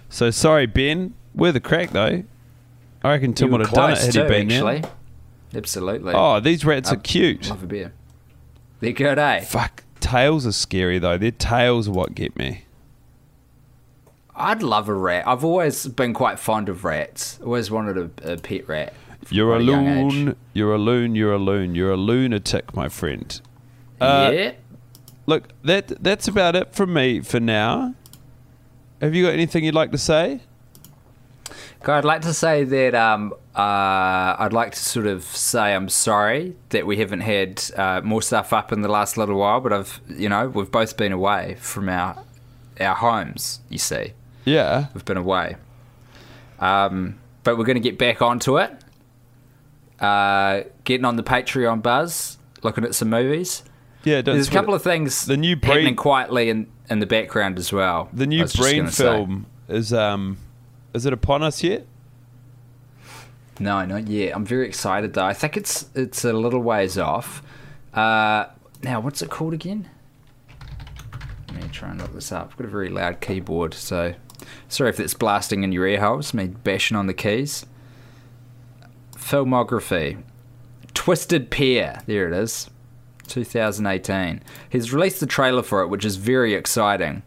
So 0.09 0.29
sorry, 0.29 0.67
Ben. 0.67 1.15
We're 1.33 1.51
the 1.51 1.59
crack 1.59 1.89
though. 1.89 2.23
I 3.03 3.09
reckon 3.09 3.33
Tim 3.33 3.49
would 3.49 3.61
have 3.61 3.71
done 3.71 3.93
it 3.93 3.97
had 3.97 4.13
too, 4.13 4.21
he 4.21 4.27
been 4.27 4.47
there. 4.49 4.81
Absolutely. 5.55 6.13
Oh, 6.15 6.39
these 6.39 6.63
rats 6.63 6.91
are 6.91 6.95
Um, 6.95 7.01
cute. 7.01 7.49
Love 7.49 7.63
a 7.63 7.65
beer. 7.65 7.93
They're 8.81 8.91
good, 8.91 9.17
eh? 9.17 9.39
Fuck, 9.41 9.83
tails 9.99 10.45
are 10.45 10.51
scary 10.51 10.99
though. 10.99 11.17
Their 11.17 11.31
tails 11.31 11.87
are 11.87 11.91
what 11.91 12.13
get 12.13 12.35
me. 12.37 12.65
I'd 14.41 14.63
love 14.63 14.89
a 14.89 14.93
rat. 14.93 15.27
I've 15.27 15.43
always 15.43 15.87
been 15.87 16.13
quite 16.13 16.39
fond 16.39 16.69
of 16.69 16.83
rats. 16.83 17.39
Always 17.43 17.71
wanted 17.71 17.97
a, 17.97 18.33
a 18.33 18.37
pet 18.37 18.67
rat. 18.67 18.93
You're 19.29 19.53
a 19.53 19.57
quite 19.57 19.65
young 19.65 19.87
age. 19.87 20.13
loon. 20.13 20.35
You're 20.53 20.73
a 20.73 20.77
loon. 20.77 21.15
You're 21.15 21.33
a 21.33 21.37
loon. 21.37 21.75
You're 21.75 21.91
a 21.91 21.97
lunatic, 21.97 22.75
my 22.75 22.89
friend. 22.89 23.39
Uh, 23.99 24.31
yeah. 24.33 24.51
Look, 25.27 25.49
that 25.63 26.03
that's 26.03 26.27
about 26.27 26.55
it 26.55 26.73
from 26.73 26.93
me 26.93 27.21
for 27.21 27.39
now. 27.39 27.93
Have 28.99 29.15
you 29.15 29.25
got 29.25 29.33
anything 29.33 29.63
you'd 29.63 29.75
like 29.75 29.91
to 29.91 29.97
say? 29.97 30.41
God, 31.83 31.99
I'd 31.99 32.05
like 32.05 32.21
to 32.21 32.33
say 32.33 32.63
that 32.63 32.93
um, 32.93 33.33
uh, 33.55 34.35
I'd 34.37 34.53
like 34.53 34.73
to 34.73 34.79
sort 34.79 35.07
of 35.07 35.23
say 35.23 35.73
I'm 35.73 35.89
sorry 35.89 36.55
that 36.69 36.85
we 36.85 36.97
haven't 36.97 37.21
had 37.21 37.63
uh, 37.75 38.01
more 38.03 38.21
stuff 38.21 38.53
up 38.53 38.71
in 38.71 38.81
the 38.81 38.87
last 38.87 39.17
little 39.17 39.37
while, 39.39 39.59
but 39.59 39.73
I've, 39.73 39.99
you 40.07 40.29
know, 40.29 40.47
we've 40.47 40.69
both 40.69 40.95
been 40.95 41.11
away 41.11 41.57
from 41.59 41.89
our 41.89 42.23
our 42.79 42.95
homes. 42.95 43.61
You 43.69 43.79
see, 43.79 44.13
Yeah. 44.45 44.87
we've 44.93 45.05
been 45.05 45.17
away, 45.17 45.55
um, 46.59 47.19
but 47.43 47.57
we're 47.57 47.65
going 47.65 47.75
to 47.75 47.81
get 47.81 47.97
back 47.97 48.21
onto 48.21 48.57
it. 48.57 48.71
Uh, 49.99 50.63
getting 50.83 51.05
on 51.05 51.15
the 51.15 51.23
Patreon 51.23 51.81
buzz, 51.83 52.37
looking 52.63 52.83
at 52.83 52.95
some 52.95 53.09
movies. 53.09 53.63
Yeah. 54.03 54.21
There's 54.21 54.47
a 54.47 54.51
couple 54.51 54.73
it. 54.73 54.77
of 54.77 54.83
things 54.83 55.25
The 55.27 55.37
new 55.37 55.55
happening 55.55 55.95
quietly 55.95 56.49
in, 56.49 56.67
in 56.89 56.99
the 56.99 57.05
background 57.05 57.59
as 57.59 57.71
well. 57.71 58.09
the 58.11 58.25
new 58.25 58.45
Breen 58.47 58.77
gonna 58.77 58.91
say. 58.91 59.03
film 59.03 59.45
is 59.69 59.93
um, 59.93 60.37
is 60.93 61.05
it 61.05 61.13
upon 61.13 61.43
us 61.43 61.61
yet? 61.63 61.85
No, 63.59 63.85
not 63.85 64.07
yet. 64.07 64.35
I'm 64.35 64.45
very 64.45 64.65
excited 64.67 65.13
though. 65.13 65.25
I 65.25 65.33
think 65.33 65.55
it's 65.55 65.87
it's 65.93 66.25
a 66.25 66.33
little 66.33 66.61
ways 66.61 66.97
off. 66.97 67.43
Uh, 67.93 68.45
now, 68.81 68.99
what's 69.01 69.21
it 69.21 69.29
called 69.29 69.53
again? 69.53 69.87
Let 71.53 71.61
me 71.63 71.69
try 71.71 71.91
and 71.91 72.01
look 72.01 72.13
this 72.13 72.31
up. 72.31 72.49
I've 72.51 72.57
got 72.57 72.65
a 72.65 72.69
very 72.69 72.89
loud 72.89 73.21
keyboard, 73.21 73.75
so 73.75 74.15
sorry 74.67 74.89
if 74.89 74.97
that's 74.97 75.13
blasting 75.13 75.63
in 75.63 75.71
your 75.71 75.87
ear 75.87 75.99
holes. 75.99 76.33
Me 76.33 76.47
bashing 76.47 76.97
on 76.97 77.07
the 77.07 77.13
keys. 77.13 77.65
Filmography: 79.15 80.21
Twisted 80.93 81.49
Pair. 81.49 82.01
There 82.05 82.27
it 82.27 82.33
is. 82.33 82.69
2018. 83.27 84.41
He's 84.69 84.93
released 84.93 85.19
the 85.19 85.25
trailer 85.25 85.63
for 85.63 85.81
it, 85.81 85.87
which 85.87 86.03
is 86.03 86.17
very 86.17 86.53
exciting. 86.53 87.23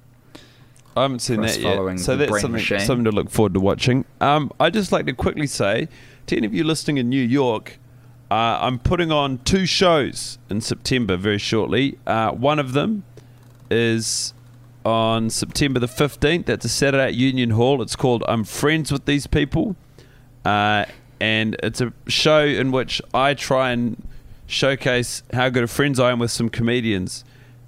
I 0.96 1.02
haven't 1.02 1.20
seen 1.20 1.40
that 1.40 1.58
yet, 1.58 1.74
following 1.74 1.98
so 1.98 2.16
that's 2.16 2.40
something, 2.40 2.62
something 2.62 3.04
to 3.04 3.10
look 3.10 3.30
forward 3.30 3.54
to 3.54 3.60
watching. 3.60 4.04
Um, 4.20 4.52
I'd 4.60 4.74
just 4.74 4.92
like 4.92 5.06
to 5.06 5.12
quickly 5.12 5.46
say 5.46 5.88
to 6.26 6.36
any 6.36 6.46
of 6.46 6.54
you 6.54 6.62
listening 6.62 6.98
in 6.98 7.08
New 7.08 7.22
York, 7.22 7.78
uh, 8.30 8.58
I'm 8.60 8.78
putting 8.78 9.10
on 9.10 9.38
two 9.38 9.66
shows 9.66 10.38
in 10.48 10.60
September 10.60 11.16
very 11.16 11.38
shortly. 11.38 11.98
Uh, 12.06 12.30
one 12.30 12.58
of 12.60 12.74
them 12.74 13.04
is 13.70 14.34
on 14.84 15.30
September 15.30 15.80
the 15.80 15.86
15th. 15.86 16.46
That's 16.46 16.64
a 16.64 16.68
Saturday 16.68 17.04
at 17.04 17.14
Union 17.14 17.50
Hall. 17.50 17.80
It's 17.82 17.96
called 17.96 18.22
I'm 18.28 18.44
Friends 18.44 18.92
with 18.92 19.06
These 19.06 19.26
People. 19.26 19.76
Uh, 20.44 20.84
and 21.20 21.56
it's 21.62 21.80
a 21.80 21.92
show 22.06 22.44
in 22.44 22.70
which 22.70 23.00
I 23.12 23.34
try 23.34 23.70
and 23.70 24.02
showcase 24.46 25.22
how 25.32 25.48
good 25.48 25.62
of 25.62 25.70
friends 25.70 25.98
I 25.98 26.10
am 26.10 26.18
with 26.18 26.30
some 26.30 26.48
comedians. 26.48 27.24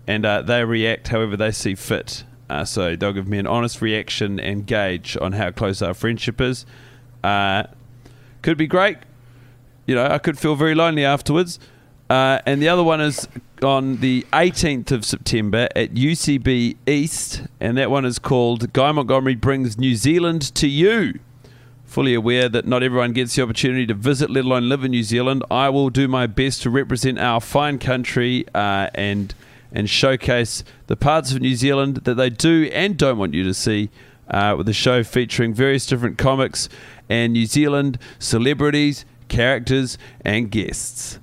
And 0.07 0.25
uh, 0.25 0.43
they 0.43 0.65
react 0.65 1.09
however 1.09 1.37
they 1.37 1.51
see 1.51 1.75
fit. 1.75 2.25
Uh, 2.49 2.65
so 2.65 2.95
they'll 2.95 3.13
give 3.13 3.27
me 3.27 3.39
an 3.39 3.47
honest 3.47 3.83
reaction 3.83 4.39
and 4.39 4.67
gauge 4.67 5.17
on 5.21 5.33
how 5.33 5.51
close 5.51 5.83
our 5.83 5.95
friendship 5.95 6.41
is. 6.41 6.65
Uh, 7.25 7.65
could 8.43 8.57
be 8.57 8.67
great. 8.67 8.99
You 9.87 9.95
know, 9.95 10.07
I 10.07 10.19
could 10.19 10.39
feel 10.39 10.55
very 10.55 10.75
lonely 10.75 11.05
afterwards. 11.05 11.59
Uh, 12.09 12.41
and 12.47 12.63
the 12.63 12.69
other 12.69 12.85
one 12.85 13.01
is 13.01 13.27
on 13.63 13.99
the 13.99 14.27
18th 14.33 14.91
of 14.91 15.05
September 15.05 15.69
at 15.75 15.95
UCB 15.95 16.77
East, 16.87 17.43
and 17.61 17.77
that 17.77 17.91
one 17.91 18.05
is 18.05 18.19
called 18.19 18.73
Guy 18.73 18.93
Montgomery 18.93 19.35
Brings 19.35 19.79
New 19.79 19.95
Zealand 19.97 20.55
to 20.57 20.69
You. 20.69 21.19
Fully 21.85 22.15
aware 22.15 22.49
that 22.49 22.67
not 22.67 22.83
everyone 22.83 23.13
gets 23.13 23.37
the 23.37 23.43
opportunity 23.43 23.87
to 23.87 23.95
visit, 23.95 24.31
let 24.31 24.45
alone 24.45 24.69
live 24.69 24.85
in 24.85 24.91
New 24.91 25.03
Zealand, 25.03 25.45
I 25.51 25.69
will 25.69 25.89
do 25.89 26.09
my 26.09 26.27
best 26.27 26.63
to 26.63 26.71
represent 26.71 27.19
our 27.19 27.41
fine 27.41 27.79
country 27.79 28.45
uh, 28.55 28.91
and 28.95 29.35
and 29.73 29.91
showcase 29.91 30.65
the 30.87 30.97
parts 30.97 31.33
of 31.33 31.41
New 31.41 31.55
Zealand 31.55 31.97
that 32.05 32.15
they 32.15 32.31
do 32.31 32.71
and 32.73 32.97
don't 32.97 33.19
want 33.19 33.35
you 33.35 33.45
to 33.45 33.55
see. 33.55 33.91
Uh, 34.29 34.55
with 34.59 34.69
a 34.69 34.73
show 34.73 35.05
featuring 35.05 35.55
various 35.55 35.87
different 35.87 36.19
comics 36.19 36.69
and 37.09 37.33
New 37.33 37.47
Zealand 37.47 37.97
celebrities, 38.19 39.05
characters, 39.29 39.97
and 40.25 40.51
guests. 40.51 41.21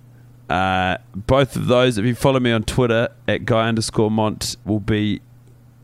Uh, 0.49 0.97
both 1.15 1.55
of 1.55 1.67
those, 1.67 1.97
if 1.97 2.05
you 2.05 2.15
follow 2.15 2.39
me 2.39 2.51
on 2.51 2.63
Twitter 2.63 3.09
at 3.27 3.45
guy 3.45 3.67
underscore 3.67 4.11
mont, 4.11 4.55
will 4.65 4.79
be 4.79 5.21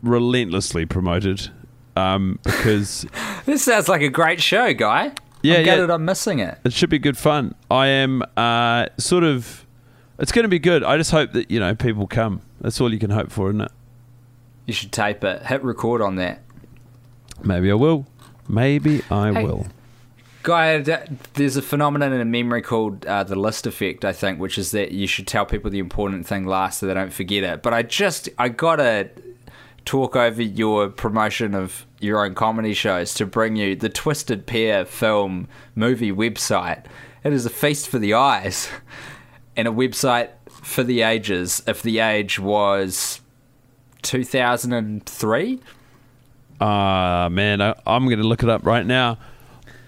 relentlessly 0.02 0.86
promoted 0.86 1.50
um, 1.96 2.38
because 2.44 3.06
This 3.46 3.64
sounds 3.64 3.88
like 3.88 4.02
a 4.02 4.08
great 4.08 4.40
show, 4.40 4.72
guy. 4.74 5.12
Yeah, 5.42 5.54
I'm 5.56 5.60
yeah. 5.60 5.64
gutted 5.64 5.90
I'm 5.90 6.04
missing 6.04 6.38
it. 6.38 6.58
it 6.64 6.72
should 6.72 6.90
be 6.90 6.98
good 6.98 7.16
fun. 7.16 7.54
I 7.70 7.86
am 7.88 8.22
uh, 8.36 8.86
sort 8.98 9.24
of. 9.24 9.66
It's 10.18 10.32
going 10.32 10.42
to 10.42 10.48
be 10.50 10.58
good. 10.58 10.84
I 10.84 10.98
just 10.98 11.10
hope 11.10 11.32
that 11.32 11.50
you 11.50 11.58
know 11.58 11.74
people 11.74 12.06
come. 12.06 12.42
That's 12.60 12.78
all 12.80 12.92
you 12.92 12.98
can 12.98 13.10
hope 13.10 13.30
for, 13.32 13.48
isn't 13.48 13.62
it? 13.62 13.72
You 14.66 14.74
should 14.74 14.92
tape 14.92 15.24
it. 15.24 15.46
Hit 15.46 15.64
record 15.64 16.02
on 16.02 16.16
that. 16.16 16.42
Maybe 17.42 17.70
I 17.70 17.74
will. 17.74 18.06
Maybe 18.46 19.02
I 19.10 19.32
Hey. 19.32 19.42
will. 19.44 19.66
Guy, 20.42 20.78
there's 21.34 21.56
a 21.56 21.62
phenomenon 21.62 22.14
in 22.14 22.30
memory 22.30 22.62
called 22.62 23.04
uh, 23.04 23.24
the 23.24 23.36
list 23.36 23.66
effect, 23.66 24.04
I 24.04 24.12
think, 24.12 24.40
which 24.40 24.56
is 24.56 24.70
that 24.70 24.92
you 24.92 25.06
should 25.06 25.26
tell 25.26 25.44
people 25.44 25.70
the 25.70 25.78
important 25.78 26.26
thing 26.26 26.46
last 26.46 26.80
so 26.80 26.86
they 26.86 26.94
don't 26.94 27.12
forget 27.12 27.44
it. 27.44 27.62
But 27.62 27.74
I 27.74 27.82
just, 27.82 28.28
I 28.38 28.48
gotta 28.48 29.10
talk 29.84 30.16
over 30.16 30.42
your 30.42 30.88
promotion 30.88 31.54
of 31.54 31.84
your 32.00 32.24
own 32.24 32.34
comedy 32.34 32.72
shows 32.72 33.12
to 33.14 33.26
bring 33.26 33.56
you 33.56 33.76
the 33.76 33.88
Twisted 33.90 34.46
Pair 34.46 34.84
film 34.84 35.46
movie 35.74 36.12
website. 36.12 36.86
It 37.22 37.32
is 37.34 37.44
a 37.44 37.50
feast 37.50 37.88
for 37.88 37.98
the 37.98 38.14
eyes 38.14 38.70
and 39.56 39.68
a 39.68 39.70
website 39.70 40.30
for 40.48 40.82
the 40.82 41.02
ages. 41.02 41.62
If 41.66 41.82
the 41.82 41.98
age 41.98 42.38
was 42.38 43.20
2003. 44.02 45.60
Ah, 46.62 47.24
uh, 47.24 47.30
man, 47.30 47.60
I, 47.60 47.74
I'm 47.86 48.06
going 48.06 48.18
to 48.18 48.26
look 48.26 48.42
it 48.42 48.48
up 48.48 48.64
right 48.64 48.86
now. 48.86 49.18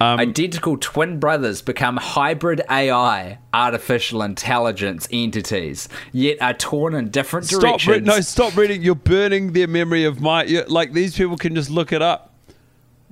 Um, 0.03 0.19
Identical 0.19 0.79
twin 0.79 1.21
brothers 1.21 1.63
become 1.63 1.97
hybrid 1.97 2.61
AI, 2.69 3.39
artificial 3.55 4.23
intelligence 4.23 5.07
entities, 5.13 5.89
yet 6.11 6.39
are 6.43 6.55
torn 6.55 6.97
in 6.97 7.11
different 7.11 7.47
stop 7.47 7.61
directions. 7.61 8.09
Re- 8.09 8.15
no, 8.15 8.21
stop 8.21 8.57
reading. 8.57 8.83
You're 8.83 8.97
burning 8.97 9.53
their 9.53 9.69
memory 9.69 10.03
of 10.03 10.21
my. 10.21 10.43
Like 10.67 10.93
these 10.93 11.17
people 11.17 11.37
can 11.37 11.55
just 11.55 11.71
look 11.71 11.93
it 11.93 12.03
up. 12.03 12.35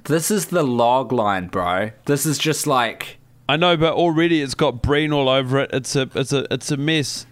This 0.06 0.32
is 0.32 0.46
the 0.46 0.64
log 0.64 1.12
line, 1.12 1.46
bro. 1.46 1.92
This 2.06 2.26
is 2.26 2.38
just 2.38 2.66
like. 2.66 3.18
I 3.48 3.56
know, 3.56 3.76
but 3.76 3.94
already 3.94 4.42
it's 4.42 4.54
got 4.54 4.82
Breen 4.82 5.12
all 5.12 5.28
over 5.28 5.60
it. 5.60 5.70
It's 5.72 5.94
a, 5.94 6.10
it's 6.16 6.32
a, 6.32 6.52
it's 6.52 6.72
a 6.72 6.76
mess. 6.76 7.24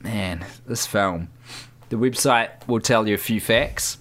Man, 0.00 0.46
this 0.64 0.86
film. 0.86 1.28
The 1.88 1.96
website 1.96 2.50
will 2.68 2.80
tell 2.80 3.08
you 3.08 3.14
a 3.14 3.18
few 3.18 3.40
facts. 3.40 3.98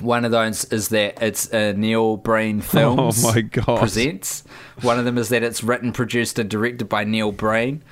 One 0.00 0.24
of 0.24 0.32
those 0.32 0.64
is 0.66 0.88
that 0.88 1.22
it's 1.22 1.52
a 1.52 1.72
Neil 1.72 2.16
Breen 2.16 2.60
Films 2.62 3.24
oh 3.24 3.32
my 3.32 3.40
God. 3.42 3.78
presents. 3.78 4.44
One 4.82 4.98
of 4.98 5.04
them 5.04 5.18
is 5.18 5.28
that 5.28 5.42
it's 5.42 5.62
written, 5.62 5.92
produced, 5.92 6.38
and 6.38 6.50
directed 6.50 6.88
by 6.88 7.04
Neil 7.04 7.32
Breen. 7.32 7.82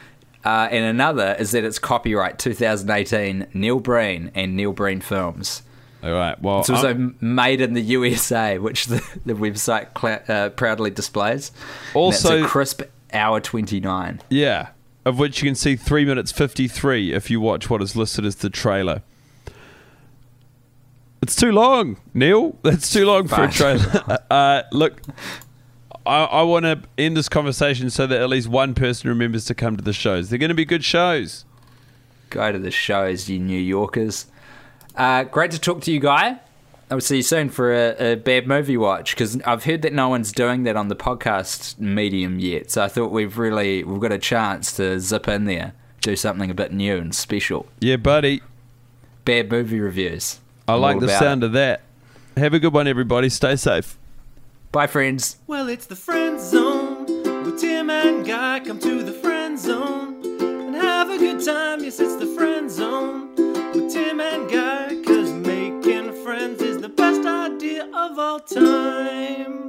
Uh, 0.44 0.68
and 0.70 0.84
another 0.84 1.36
is 1.38 1.52
that 1.52 1.62
it's 1.62 1.78
copyright 1.78 2.38
2018 2.38 3.46
Neil 3.54 3.78
Breen 3.78 4.32
and 4.34 4.56
Neil 4.56 4.72
Breen 4.72 5.00
Films. 5.00 5.62
All 6.02 6.12
right. 6.12 6.40
Well, 6.42 6.60
it's 6.60 6.70
also 6.70 6.90
I'm, 6.90 7.16
made 7.20 7.60
in 7.60 7.74
the 7.74 7.80
USA, 7.80 8.58
which 8.58 8.86
the, 8.86 8.96
the 9.24 9.34
website 9.34 9.96
cl- 9.98 10.22
uh, 10.26 10.48
proudly 10.50 10.90
displays. 10.90 11.52
Also, 11.94 12.42
a 12.42 12.46
crisp 12.46 12.82
hour 13.12 13.40
29. 13.40 14.20
Yeah, 14.28 14.70
of 15.04 15.18
which 15.18 15.42
you 15.42 15.48
can 15.48 15.54
see 15.54 15.76
three 15.76 16.04
minutes 16.04 16.32
53 16.32 17.12
if 17.12 17.30
you 17.30 17.40
watch 17.40 17.70
what 17.70 17.80
is 17.80 17.94
listed 17.94 18.24
as 18.24 18.36
the 18.36 18.50
trailer. 18.50 19.02
It's 21.22 21.36
too 21.36 21.52
long, 21.52 21.98
Neil. 22.14 22.58
That's 22.62 22.92
too 22.92 23.06
long 23.06 23.28
for 23.28 23.44
a 23.44 23.50
trailer. 23.50 24.18
uh, 24.30 24.62
look, 24.72 25.00
I, 26.04 26.24
I 26.24 26.42
want 26.42 26.64
to 26.64 26.82
end 26.98 27.16
this 27.16 27.28
conversation 27.28 27.90
so 27.90 28.06
that 28.08 28.20
at 28.20 28.28
least 28.28 28.48
one 28.48 28.74
person 28.74 29.08
remembers 29.08 29.44
to 29.46 29.54
come 29.54 29.76
to 29.76 29.84
the 29.84 29.92
shows. 29.92 30.30
They're 30.30 30.38
going 30.38 30.48
to 30.48 30.54
be 30.54 30.64
good 30.64 30.84
shows. 30.84 31.44
Go 32.30 32.50
to 32.50 32.58
the 32.58 32.72
shows, 32.72 33.28
you 33.28 33.38
New 33.38 33.58
Yorkers. 33.58 34.26
Uh, 34.96 35.24
great 35.24 35.52
to 35.52 35.60
talk 35.60 35.80
to 35.82 35.92
you, 35.92 36.00
Guy. 36.00 36.40
I'll 36.90 37.00
see 37.00 37.16
you 37.16 37.22
soon 37.22 37.48
for 37.48 37.72
a, 37.72 38.12
a 38.12 38.14
bad 38.16 38.46
movie 38.46 38.76
watch 38.76 39.14
because 39.14 39.40
I've 39.42 39.64
heard 39.64 39.80
that 39.82 39.94
no 39.94 40.10
one's 40.10 40.30
doing 40.30 40.64
that 40.64 40.76
on 40.76 40.88
the 40.88 40.96
podcast 40.96 41.78
medium 41.78 42.38
yet. 42.38 42.70
So 42.70 42.82
I 42.84 42.88
thought 42.88 43.10
we've 43.10 43.38
really 43.38 43.82
we've 43.82 44.00
got 44.00 44.12
a 44.12 44.18
chance 44.18 44.72
to 44.76 45.00
zip 45.00 45.26
in 45.26 45.46
there, 45.46 45.72
do 46.02 46.16
something 46.16 46.50
a 46.50 46.54
bit 46.54 46.70
new 46.70 46.98
and 46.98 47.14
special. 47.14 47.66
Yeah, 47.80 47.96
buddy. 47.96 48.42
Bad 49.24 49.50
movie 49.50 49.80
reviews. 49.80 50.40
I 50.68 50.74
like 50.74 51.00
the 51.00 51.08
sound 51.08 51.42
it. 51.42 51.46
of 51.46 51.52
that. 51.52 51.82
Have 52.36 52.54
a 52.54 52.58
good 52.58 52.72
one, 52.72 52.86
everybody. 52.86 53.28
Stay 53.28 53.56
safe. 53.56 53.98
Bye, 54.70 54.86
friends. 54.86 55.36
Well, 55.46 55.68
it's 55.68 55.86
the 55.86 55.96
friend 55.96 56.40
zone 56.40 57.04
with 57.44 57.60
Tim 57.60 57.90
and 57.90 58.26
Guy. 58.26 58.60
Come 58.60 58.78
to 58.80 59.02
the 59.02 59.12
friend 59.12 59.58
zone 59.58 60.24
and 60.40 60.74
have 60.74 61.10
a 61.10 61.18
good 61.18 61.44
time. 61.44 61.84
Yes, 61.84 62.00
it's 62.00 62.16
the 62.16 62.26
friend 62.38 62.70
zone 62.70 63.34
with 63.74 63.92
Tim 63.92 64.20
and 64.20 64.50
Guy. 64.50 65.02
Cause 65.04 65.30
making 65.30 66.24
friends 66.24 66.62
is 66.62 66.80
the 66.80 66.88
best 66.88 67.26
idea 67.26 67.84
of 67.94 68.18
all 68.18 68.40
time. 68.40 69.61